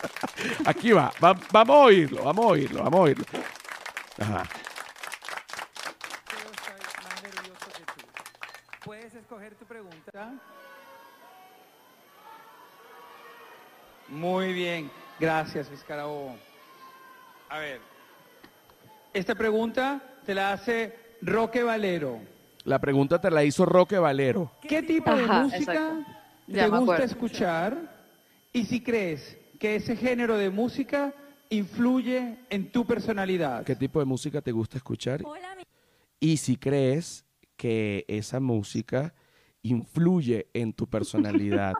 [0.66, 3.24] Aquí va, vamos a oírlo, vamos a oírlo, vamos a oírlo.
[4.18, 4.44] Ajá.
[8.84, 10.32] Puedes escoger tu pregunta.
[14.08, 15.84] Muy bien, gracias, Luis
[17.50, 17.80] A ver,
[19.12, 22.18] esta pregunta te la hace Roque Valero.
[22.64, 24.50] La pregunta te la hizo Roque Valero.
[24.62, 26.06] ¿Qué tipo de música
[26.50, 27.76] te gusta escuchar?
[28.52, 31.12] Y si crees que ese género de música
[31.50, 33.64] influye en tu personalidad.
[33.64, 35.22] ¿Qué tipo de música te gusta escuchar?
[36.20, 37.24] y si crees
[37.56, 39.14] que esa música
[39.62, 41.74] influye en tu personalidad.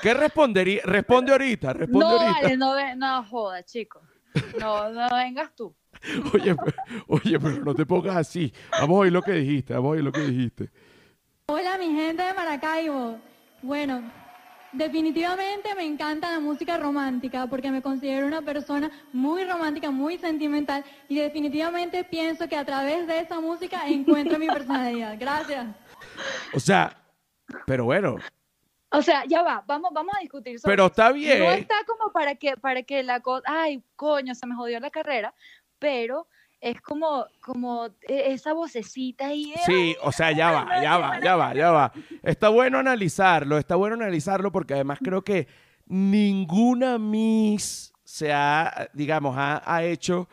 [0.00, 0.82] ¿Qué respondería?
[0.84, 2.56] Responde ahorita, responde no, ahorita.
[2.56, 4.00] no, no joda, chico.
[4.58, 5.74] No, no vengas tú.
[6.34, 6.56] Oye,
[7.06, 8.52] oye, pero no te pongas así.
[8.72, 10.70] Vamos a oír lo que dijiste, vamos a oír lo que dijiste.
[11.46, 13.18] Hola, mi gente de Maracaibo.
[13.62, 14.02] Bueno,
[14.72, 20.84] definitivamente me encanta la música romántica porque me considero una persona muy romántica, muy sentimental
[21.08, 25.16] y definitivamente pienso que a través de esa música encuentro mi personalidad.
[25.18, 25.66] Gracias.
[26.52, 27.03] O sea,
[27.66, 28.16] pero bueno.
[28.90, 31.40] O sea, ya va, vamos, vamos a discutir sobre Pero está bien.
[31.40, 34.90] No está como para que, para que la cosa, ay, coño, se me jodió la
[34.90, 35.34] carrera,
[35.78, 36.28] pero
[36.60, 39.52] es como, como e, esa vocecita ahí.
[39.66, 41.92] Sí, o sea, ya va, ya va, ya va, ya va.
[42.22, 45.48] Está bueno analizarlo, está bueno analizarlo porque además creo que
[45.86, 50.28] ninguna Miss se ha, digamos, ha, ha hecho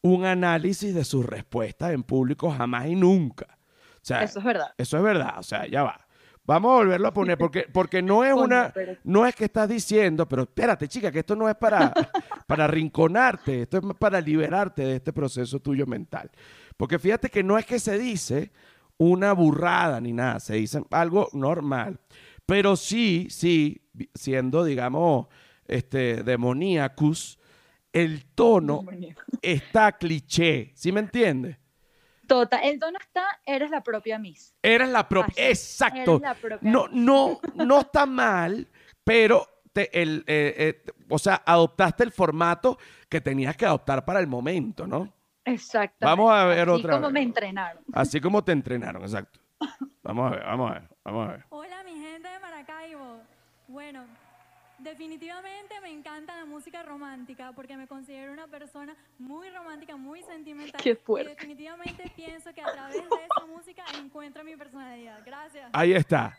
[0.00, 3.58] un análisis de sus respuestas en público jamás y nunca.
[3.96, 4.72] O sea, eso es verdad.
[4.78, 6.07] Eso es verdad, o sea, ya va.
[6.48, 8.72] Vamos a volverlo a poner porque, porque no es una,
[9.04, 11.92] no es que estás diciendo, pero espérate chica, que esto no es para,
[12.46, 16.30] para rinconarte, esto es para liberarte de este proceso tuyo mental.
[16.78, 18.50] Porque fíjate que no es que se dice
[18.96, 22.00] una burrada ni nada, se dice algo normal.
[22.46, 23.82] Pero sí, sí,
[24.14, 25.26] siendo, digamos,
[25.66, 27.38] este, demoníacus,
[27.92, 28.86] el tono
[29.42, 31.58] está cliché, ¿sí me entiendes?
[32.28, 34.54] Total, el tono está, eres la propia Miss.
[34.62, 36.20] Eres la propia, exacto.
[36.60, 38.68] no, no, no está mal,
[39.02, 44.20] pero te, el, eh, eh, o sea, adoptaste el formato que tenías que adoptar para
[44.20, 45.10] el momento, ¿no?
[45.44, 46.04] Exacto.
[46.04, 46.92] Vamos a ver otra.
[46.92, 47.82] Así como me entrenaron.
[47.94, 49.40] Así como te entrenaron, exacto.
[50.02, 51.44] Vamos a ver, vamos a ver, vamos a ver.
[51.48, 53.22] Hola, mi gente de Maracaibo.
[53.68, 54.04] Bueno,
[54.78, 60.80] definitivamente me encanta la música romántica porque me considero una persona muy romántica, muy sentimental.
[60.82, 61.32] Qué fuerte.
[61.32, 65.20] Y definitivamente pienso que a través de esa música encuentro mi personalidad.
[65.24, 65.70] Gracias.
[65.72, 66.36] Ahí está.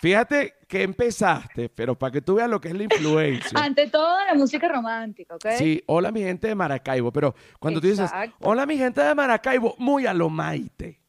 [0.00, 3.50] Fíjate que empezaste, pero para que tú veas lo que es la influencia.
[3.62, 5.46] Ante todo, la música romántica, ¿ok?
[5.58, 9.74] Sí, hola mi gente de Maracaibo, pero cuando tú dices, hola mi gente de Maracaibo,
[9.78, 11.00] muy a lo maite.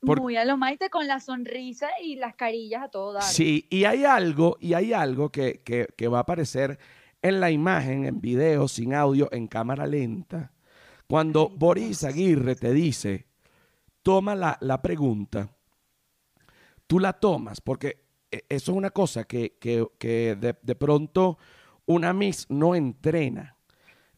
[0.00, 3.22] Por- Muy a lo maite con la sonrisa y las carillas a todo dar.
[3.22, 6.78] Sí, y hay algo, y hay algo que, que- que va a aparecer
[7.20, 10.52] en la imagen, en video, sin audio, en cámara lenta.
[11.08, 13.26] Cuando Boris Aguirre te dice,
[14.02, 15.50] toma la, la pregunta,
[16.86, 21.38] tú la tomas, porque eh, eso es una cosa que, que- que de, de pronto
[21.86, 23.56] una Miss no entrena.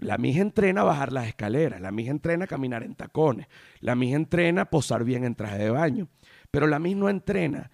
[0.01, 3.47] La Miss entrena a bajar las escaleras, la Miss entrena a caminar en tacones,
[3.81, 6.09] la Miss entrena a posar bien en traje de baño,
[6.51, 7.71] pero la Miss no entrena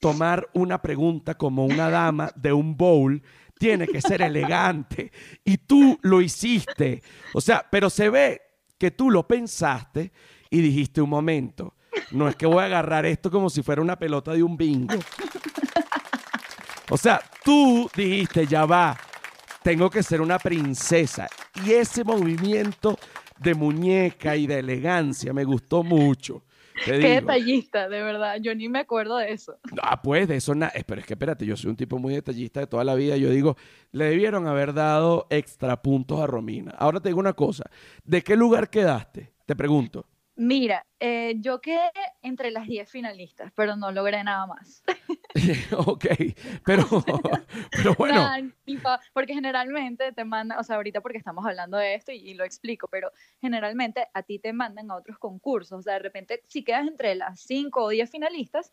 [0.00, 3.22] tomar una pregunta como una dama de un bowl
[3.58, 5.12] tiene que ser elegante.
[5.44, 7.02] Y tú lo hiciste.
[7.34, 8.40] O sea, pero se ve
[8.78, 10.12] que tú lo pensaste
[10.48, 11.74] y dijiste un momento.
[12.12, 14.94] No es que voy a agarrar esto como si fuera una pelota de un bingo.
[16.90, 18.96] O sea, tú dijiste, ya va,
[19.62, 21.28] tengo que ser una princesa.
[21.64, 22.98] Y ese movimiento
[23.38, 26.44] de muñeca y de elegancia me gustó mucho.
[26.84, 27.08] Qué digo.
[27.08, 28.36] detallista, de verdad.
[28.40, 29.58] Yo ni me acuerdo de eso.
[29.82, 30.72] Ah, pues de eso nada.
[30.86, 33.16] Pero es que espérate, yo soy un tipo muy detallista de toda la vida.
[33.16, 33.56] Yo digo,
[33.92, 36.72] le debieron haber dado extra puntos a Romina.
[36.78, 37.64] Ahora te digo una cosa.
[38.04, 39.32] ¿De qué lugar quedaste?
[39.44, 40.06] Te pregunto.
[40.40, 41.90] Mira, eh, yo quedé
[42.22, 44.84] entre las 10 finalistas, pero no logré nada más.
[45.76, 46.06] ok,
[46.64, 46.84] pero,
[47.72, 48.24] pero bueno.
[49.12, 52.44] Porque generalmente te mandan, o sea, ahorita porque estamos hablando de esto y, y lo
[52.44, 55.80] explico, pero generalmente a ti te mandan a otros concursos.
[55.80, 58.72] O sea, de repente, si quedas entre las 5 o 10 finalistas,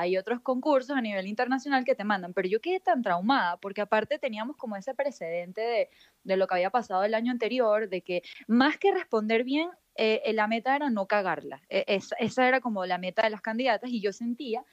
[0.00, 2.32] hay otros concursos a nivel internacional que te mandan.
[2.32, 5.90] Pero yo quedé tan traumada porque aparte teníamos como ese precedente de,
[6.24, 10.22] de lo que había pasado el año anterior, de que más que responder bien, eh,
[10.24, 11.62] eh, la meta era no cagarla.
[11.68, 14.64] Eh, esa, esa era como la meta de las candidatas y yo sentía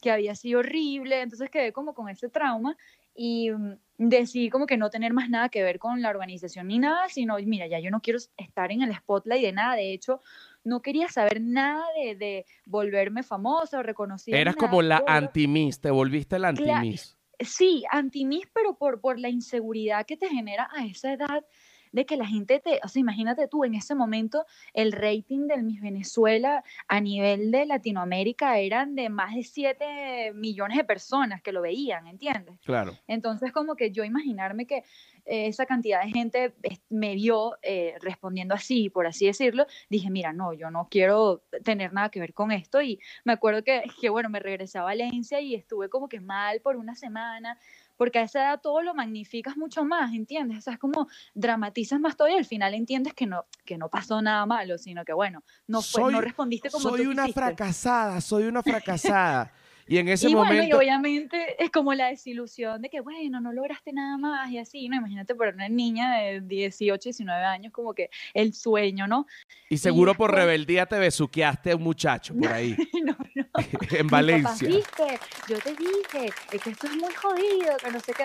[0.00, 2.76] que había sido horrible, entonces quedé como con ese trauma
[3.14, 6.78] y mm, decidí como que no tener más nada que ver con la organización ni
[6.78, 10.20] nada, sino, mira, ya yo no quiero estar en el spotlight de nada, de hecho,
[10.66, 14.36] no quería saber nada de, de volverme famosa o reconocida.
[14.36, 17.16] Eras como la anti-miss, te volviste la anti-miss.
[17.38, 21.44] Sí, anti-miss, pero por, por la inseguridad que te genera a esa edad
[21.92, 25.62] de que la gente te, o sea, imagínate tú, en ese momento el rating del
[25.62, 31.52] Miss Venezuela a nivel de Latinoamérica eran de más de 7 millones de personas que
[31.52, 32.58] lo veían, ¿entiendes?
[32.66, 32.92] Claro.
[33.06, 34.82] Entonces, como que yo imaginarme que
[35.26, 36.54] eh, esa cantidad de gente
[36.88, 41.92] me vio eh, respondiendo así, por así decirlo, dije, mira, no, yo no quiero tener
[41.92, 42.80] nada que ver con esto.
[42.80, 46.60] Y me acuerdo que, que, bueno, me regresé a Valencia y estuve como que mal
[46.60, 47.58] por una semana,
[47.96, 50.58] porque a esa edad todo lo magnificas mucho más, ¿entiendes?
[50.58, 53.88] O sea, es como dramatizas más todo y al final entiendes que no, que no
[53.88, 57.22] pasó nada malo, sino que, bueno, no, fue, no Soy- respondiste como Soy tú una
[57.22, 57.40] quisiste.
[57.40, 59.52] fracasada, soy una fracasada.
[59.88, 60.78] Y en ese y bueno, y momento...
[60.78, 64.96] obviamente es como la desilusión de que, bueno, no lograste nada más y así, ¿no?
[64.96, 69.26] Imagínate para una niña de 18, 19 años, como que el sueño, ¿no?
[69.68, 72.76] Y seguro por después- rebeldía te besuqueaste a un muchacho por ahí.
[73.04, 73.46] no, no.
[73.98, 74.66] en Valencia.
[74.68, 75.18] "Viste,
[75.48, 78.24] yo te dije, es que esto es muy jodido, que no sé qué.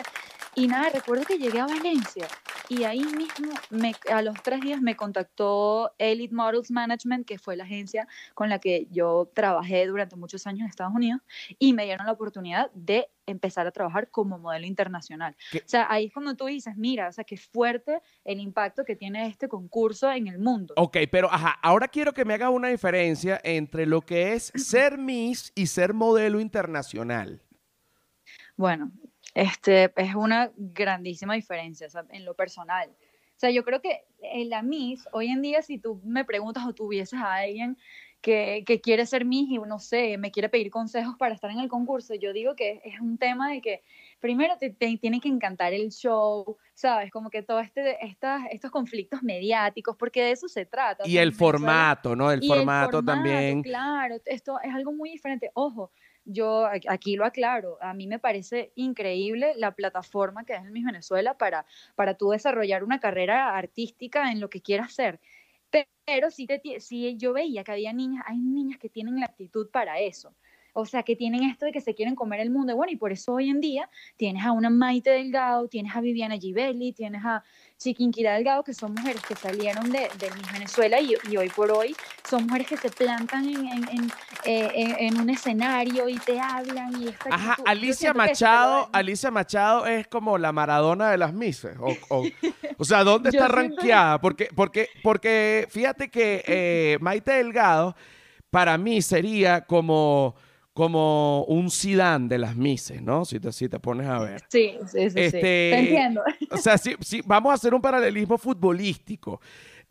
[0.56, 2.28] Y nada, recuerdo que llegué a Valencia
[2.72, 7.58] y ahí mismo, me, a los tres días, me contactó Elite Models Management, que fue
[7.58, 11.20] la agencia con la que yo trabajé durante muchos años en Estados Unidos,
[11.60, 15.36] y me dieron la oportunidad de empezar a trabajar como modelo internacional.
[15.52, 15.58] ¿Qué?
[15.58, 18.96] O sea, ahí es cuando tú dices, mira, o sea, qué fuerte el impacto que
[18.96, 20.74] tiene este concurso en el mundo.
[20.78, 24.98] Ok, pero ajá, ahora quiero que me hagas una diferencia entre lo que es ser
[24.98, 27.42] Miss y ser modelo internacional.
[28.56, 28.92] Bueno,
[29.34, 32.90] este es una grandísima diferencia o sea, en lo personal.
[32.90, 36.64] O sea, yo creo que en la Miss, hoy en día, si tú me preguntas
[36.66, 37.76] o tuvieses a alguien
[38.22, 41.60] que, que quiere ser Miss y no sé, me quiere pedir consejos para estar en
[41.60, 43.82] el concurso, yo digo que es un tema de que
[44.20, 47.12] primero te, te tiene que encantar el show, ¿sabes?
[47.12, 51.08] Como que todo este, estas, estos conflictos mediáticos, porque de eso se trata.
[51.08, 52.32] Y el formato, ¿no?
[52.32, 53.64] El y formato también.
[53.64, 55.50] Claro, esto es algo muy diferente.
[55.56, 55.92] Ojo,
[56.26, 60.86] yo aquí lo aclaro, a mí me parece increíble la plataforma que es el Miss
[60.86, 61.66] Venezuela para,
[61.96, 65.20] para tú desarrollar una carrera artística en lo que quieras hacer.
[65.70, 69.26] Pe- Pero sí, ti- sí yo veía que había niñas, hay niñas que tienen la
[69.28, 70.36] actitud para eso.
[70.74, 72.76] O sea, que tienen esto de que se quieren comer el mundo.
[72.78, 76.38] Bueno, y por eso hoy en día tienes a una Maite Delgado, tienes a Viviana
[76.38, 77.44] Givelli, tienes a,
[77.82, 81.96] Chiquinquirá Delgado, que son mujeres que salieron de, de Venezuela y, y, hoy por hoy
[82.30, 84.12] son mujeres que se plantan en, en, en,
[84.46, 87.02] eh, un escenario y te hablan.
[87.02, 91.76] Y Ajá, Alicia Machado, Alicia Machado es como la Maradona de las Misses.
[91.80, 92.24] O,
[92.78, 94.22] o, sea, ¿dónde está rankeada?
[94.22, 97.96] Porque, porque, porque fíjate que eh, Maite Delgado
[98.52, 100.36] para mí sería como
[100.74, 103.26] como un Zidane de las Mises, ¿no?
[103.26, 104.42] Si te, si te pones a ver.
[104.48, 105.20] Sí, sí, sí.
[105.20, 106.22] Este, Te entiendo.
[106.50, 106.96] O sea, sí,
[107.26, 109.42] vamos a hacer un paralelismo futbolístico.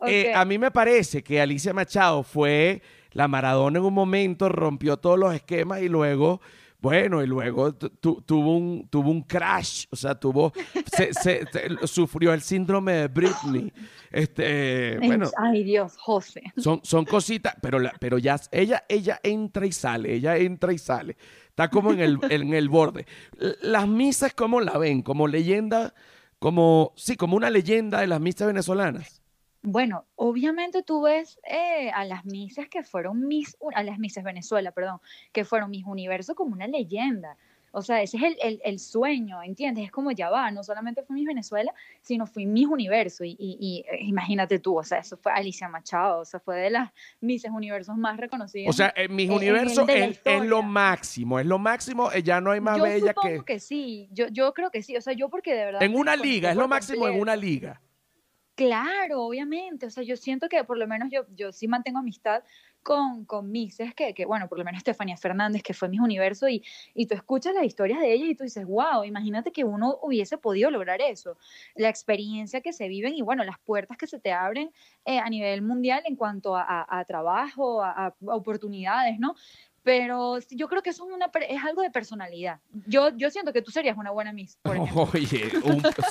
[0.07, 4.97] Eh, a mí me parece que Alicia Machado fue la Maradona en un momento, rompió
[4.97, 6.41] todos los esquemas y luego
[6.81, 10.51] bueno, y luego tuvo un, tuvo un crash, o sea, tuvo,
[10.91, 11.11] se,
[11.85, 13.71] sufrió el síndrome de Britney.
[14.09, 15.29] Este, bueno.
[15.37, 16.41] Ay, Dios, José.
[16.57, 20.79] Son, son cositas, pero, la, pero ya, ella, ella entra y sale, ella entra y
[20.79, 21.17] sale.
[21.49, 23.05] Está como en el, en el borde.
[23.61, 25.03] Las misas, ¿cómo la ven?
[25.03, 25.93] Como leyenda,
[26.39, 29.20] como, sí, como una leyenda de las misas venezolanas.
[29.63, 34.71] Bueno, obviamente tú ves eh, a las misas que fueron mis, a las misas Venezuela,
[34.71, 34.99] perdón,
[35.31, 37.37] que fueron mis universos como una leyenda.
[37.73, 39.85] O sea, ese es el, el, sueño, ¿entiendes?
[39.85, 43.23] Es como ya va, no solamente fue Miss Venezuela, sino fui Miss Universo.
[43.23, 46.69] Y, y, eh, imagínate tú, o sea, eso fue Alicia Machado, o sea, fue de
[46.69, 46.91] las
[47.21, 48.69] Misses Universos más reconocidas.
[48.69, 52.81] O sea, Miss Universo es, es, lo máximo, es lo máximo, ya no hay más
[52.81, 53.37] bella que.
[53.37, 55.83] Yo que sí, yo, yo creo que sí, o sea, yo porque de verdad.
[55.83, 57.79] En una liga, es lo máximo en una liga.
[58.55, 59.85] Claro, obviamente.
[59.87, 62.43] O sea, yo siento que por lo menos yo, yo sí mantengo amistad
[62.83, 66.49] con, con Mises, que, que, bueno, por lo menos Estefanía Fernández, que fue Mis Universo,
[66.49, 69.99] y, y tú escuchas las historias de ella y tú dices, wow, imagínate que uno
[70.01, 71.37] hubiese podido lograr eso.
[71.75, 74.71] La experiencia que se viven y, bueno, las puertas que se te abren
[75.05, 79.35] eh, a nivel mundial en cuanto a, a, trabajo, a, a, oportunidades, ¿no?
[79.83, 82.59] Pero yo creo que eso es, una, es algo de personalidad.
[82.85, 84.77] Yo, yo siento que tú serías una buena Miss, por
[85.13, 85.51] Oye,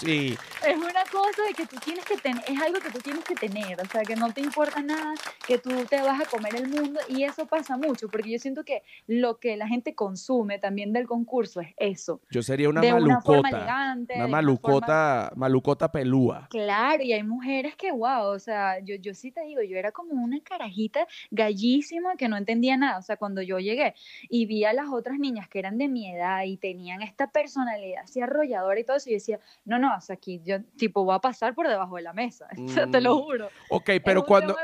[0.01, 0.37] sí.
[0.66, 3.35] es una cosa de que tú tienes que tener, es algo que tú tienes que
[3.35, 5.14] tener, o sea, que no te importa nada,
[5.47, 8.64] que tú te vas a comer el mundo y eso pasa mucho, porque yo siento
[8.64, 12.21] que lo que la gente consume también del concurso es eso.
[12.31, 14.07] Yo sería una malucota.
[14.16, 16.49] Una, malucota, malucota pelúa.
[16.51, 19.93] Claro, y hay mujeres que, wow, o sea, yo, yo sí te digo, yo era
[19.93, 23.94] como una carajita gallísima que no entendía nada, o sea, cuando yo llegué
[24.28, 28.04] y vi a las otras niñas que eran de mi edad y tenían esta personalidad
[28.04, 31.18] así arrolladora y todo eso, y decía, no, no, sea, aquí yo tipo voy a
[31.20, 32.48] pasar por debajo de la mesa,
[32.92, 33.22] te lo mm.
[33.22, 33.48] juro.
[33.70, 34.56] Ok, pero cuando,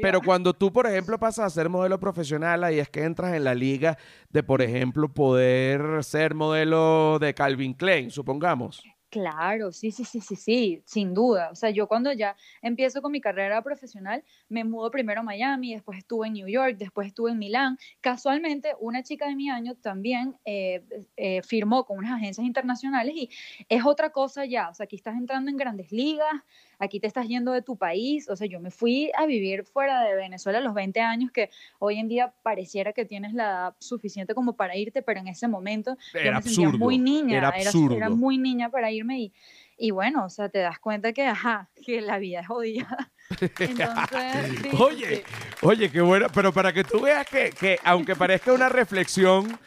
[0.00, 3.44] pero cuando tú, por ejemplo, pasas a ser modelo profesional, ahí es que entras en
[3.44, 3.98] la liga
[4.30, 8.82] de, por ejemplo, poder ser modelo de Calvin Klein, supongamos.
[9.10, 11.50] Claro, sí, sí, sí, sí, sí, sin duda.
[11.50, 15.72] O sea, yo cuando ya empiezo con mi carrera profesional, me mudo primero a Miami,
[15.74, 17.78] después estuve en New York, después estuve en Milán.
[18.00, 20.82] Casualmente, una chica de mi año también eh,
[21.16, 23.30] eh, firmó con unas agencias internacionales y
[23.68, 24.68] es otra cosa ya.
[24.70, 26.32] O sea, aquí estás entrando en grandes ligas,
[26.78, 30.02] aquí te estás yendo de tu país, o sea, yo me fui a vivir fuera
[30.02, 33.74] de Venezuela a los 20 años, que hoy en día pareciera que tienes la edad
[33.78, 37.48] suficiente como para irte, pero en ese momento era yo me sentía muy niña, era,
[37.48, 37.96] absurdo.
[37.96, 39.32] Era, muy niña para irme y,
[39.76, 43.10] y bueno, o sea, te das cuenta que, ajá, que la vida es jodida.
[43.58, 45.24] Entonces, oye,
[45.62, 49.58] oye, qué bueno, pero para que tú veas que, que aunque parezca una reflexión,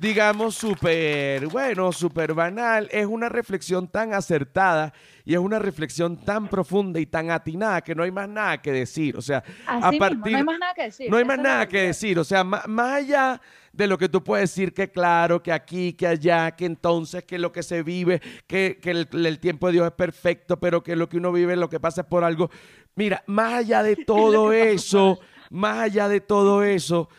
[0.00, 4.94] digamos, súper, bueno, súper banal, es una reflexión tan acertada
[5.26, 8.72] y es una reflexión tan profunda y tan atinada que no hay más nada que
[8.72, 9.14] decir.
[9.14, 10.32] O sea, a partir...
[10.32, 11.10] no hay más nada que decir.
[11.10, 12.18] No hay más nada que decir.
[12.18, 13.42] O sea, más, allá
[13.74, 17.38] de lo que tú puedes decir que claro, que aquí, que allá, que entonces, que
[17.38, 21.10] lo que se vive, que, el, el, tiempo de Dios es perfecto, pero que lo
[21.10, 22.50] que uno vive, lo que pasa es por algo.
[22.94, 25.20] Mira, más allá de todo eso,
[25.50, 27.10] más allá de todo eso,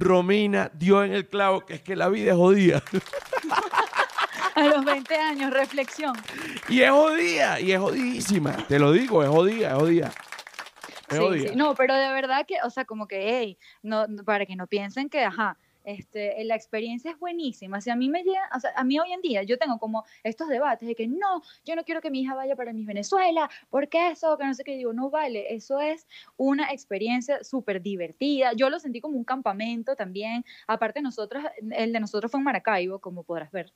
[0.00, 2.82] Romina dio en el clavo que es que la vida es jodida.
[4.54, 6.14] A los 20 años, reflexión.
[6.68, 8.56] Y es jodida, y es jodidísima.
[8.66, 10.12] Te lo digo, es jodida, es jodida.
[11.10, 14.56] sí, sí, no, pero de verdad que, o sea, como que, hey, no, para que
[14.56, 15.56] no piensen que, ajá,
[15.92, 17.80] este, la experiencia es buenísima.
[17.80, 20.04] Si a mí me llega, o sea, a mí hoy en día yo tengo como
[20.24, 23.50] estos debates de que no, yo no quiero que mi hija vaya para mi Venezuela,
[23.68, 28.52] porque eso, que no sé qué, digo, no vale, eso es una experiencia súper divertida.
[28.54, 30.44] Yo lo sentí como un campamento también.
[30.66, 33.72] Aparte, nosotros, el de nosotros fue en Maracaibo, como podrás ver.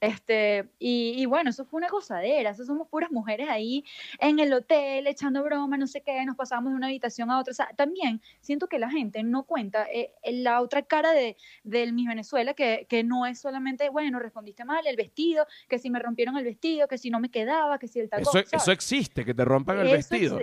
[0.00, 3.84] Este, y, bueno, eso fue una gozadera, eso somos puras mujeres ahí
[4.20, 7.50] en el hotel, echando broma, no sé qué, nos pasamos de una habitación a otra.
[7.50, 11.92] O sea, también siento que la gente no cuenta eh, la otra cara de, del
[11.92, 15.98] Miss Venezuela, que, que no es solamente, bueno, respondiste mal, el vestido, que si me
[15.98, 18.40] rompieron el vestido, que si no me quedaba, que si el tacón.
[18.40, 20.38] Eso, eso existe, que te rompan el vestido.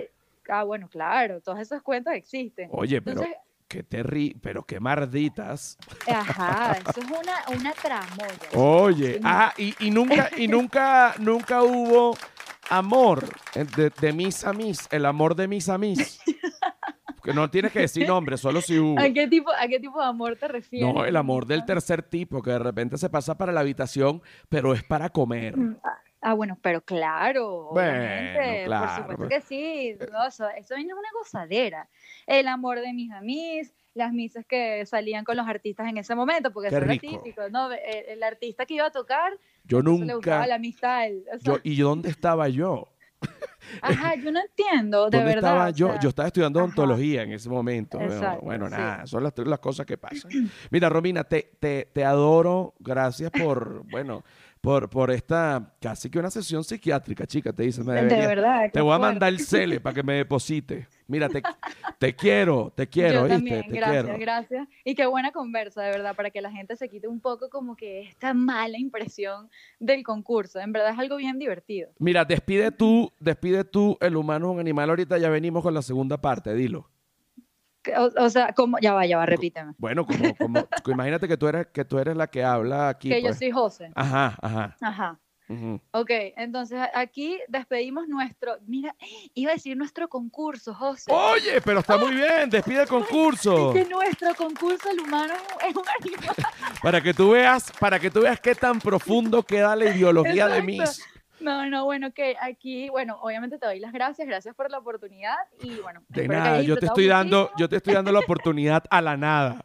[0.48, 2.68] Ah, bueno, claro, todas esas cuentas existen.
[2.72, 3.22] Oye, pero...
[3.68, 5.76] Qué terri, pero qué marditas.
[6.06, 8.48] Ajá, eso es una, una tramoya.
[8.54, 12.16] Oye, ajá, y, y, nunca, y nunca, nunca hubo
[12.70, 16.20] amor eh, de, de mis a mis, el amor de mis a mis.
[17.26, 19.00] Que no tienes que decir nombre, solo si hubo.
[19.00, 20.94] ¿A qué, tipo, ¿A qué tipo de amor te refieres?
[20.94, 24.74] No, el amor del tercer tipo, que de repente se pasa para la habitación, pero
[24.74, 25.56] es para comer.
[26.20, 29.28] Ah, bueno, pero claro, Bueno, obviamente, claro, por supuesto pues.
[29.28, 29.96] que sí,
[30.28, 31.88] eso, eso es una gozadera.
[32.26, 36.52] El amor de mis amis, las misas que salían con los artistas en ese momento,
[36.52, 37.70] porque Qué eso era típico, ¿no?
[37.72, 39.32] El, el artista que iba a tocar,
[39.64, 40.14] Yo eso le nunca.
[40.16, 41.06] gustaba la amistad.
[41.06, 42.88] el- o sea, Yo, ¿Y dónde estaba yo?
[43.82, 45.50] Ajá, yo no entiendo, de ¿Dónde verdad.
[45.50, 45.88] estaba yo?
[45.92, 47.98] sea, Yo estaba estudiando odontología en ese momento.
[47.98, 48.74] Bueno, Exacto, bueno, sí.
[48.76, 50.30] nada, son las, las cosas que pasan.
[50.70, 52.74] Mira, Romina, te, te, te adoro.
[52.80, 54.22] Gracias por, bueno,
[54.60, 57.52] por, por esta casi que una sesión psiquiátrica, chica.
[57.52, 59.12] Te dice, me De verdad, Te voy a fuerte.
[59.12, 60.88] mandar el cele para que me deposite.
[61.08, 61.40] Mira, te,
[62.00, 63.34] te quiero, te quiero, Yo ¿viste?
[63.36, 64.18] también, te gracias, quiero.
[64.18, 64.68] gracias.
[64.84, 67.76] Y qué buena conversa, de verdad, para que la gente se quite un poco como
[67.76, 69.48] que esta mala impresión
[69.78, 70.58] del concurso.
[70.58, 71.90] En verdad es algo bien divertido.
[72.00, 74.90] Mira, despide tú, despide tú, el humano es un animal.
[74.90, 76.88] Ahorita ya venimos con la segunda parte, dilo.
[77.96, 79.74] O, o sea, como, ya va, ya va, repíteme.
[79.78, 83.08] Bueno, como, como, imagínate que tú eres, que tú eres la que habla aquí.
[83.08, 83.38] que yo pues.
[83.38, 83.90] soy José.
[83.94, 84.76] Ajá, ajá.
[84.80, 85.20] Ajá.
[85.48, 85.80] ujú.
[85.92, 88.94] Ok, entonces aquí despedimos nuestro, mira,
[89.34, 91.12] iba a decir nuestro concurso, José.
[91.12, 93.72] Oye, pero está muy bien, despide el concurso.
[93.72, 95.34] Que nuestro concurso, el humano
[95.68, 96.36] es un animal.
[96.82, 100.58] Para que tú veas, para que tú veas qué tan profundo queda la ideología de
[100.58, 101.15] Exacto.
[101.46, 105.36] No, no, bueno, que aquí, bueno, obviamente te doy las gracias, gracias por la oportunidad
[105.62, 106.02] y bueno.
[106.08, 109.64] De nada, yo te estoy dando, yo te estoy dando la oportunidad a la nada.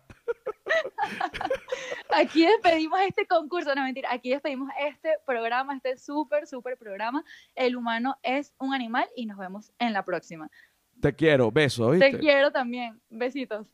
[2.16, 7.24] Aquí despedimos este concurso, no mentira, aquí despedimos este programa, este súper, súper programa.
[7.56, 10.52] El humano es un animal y nos vemos en la próxima.
[11.00, 12.20] Te quiero, beso, Te ¿viste?
[12.20, 13.02] quiero también.
[13.10, 13.66] Besitos.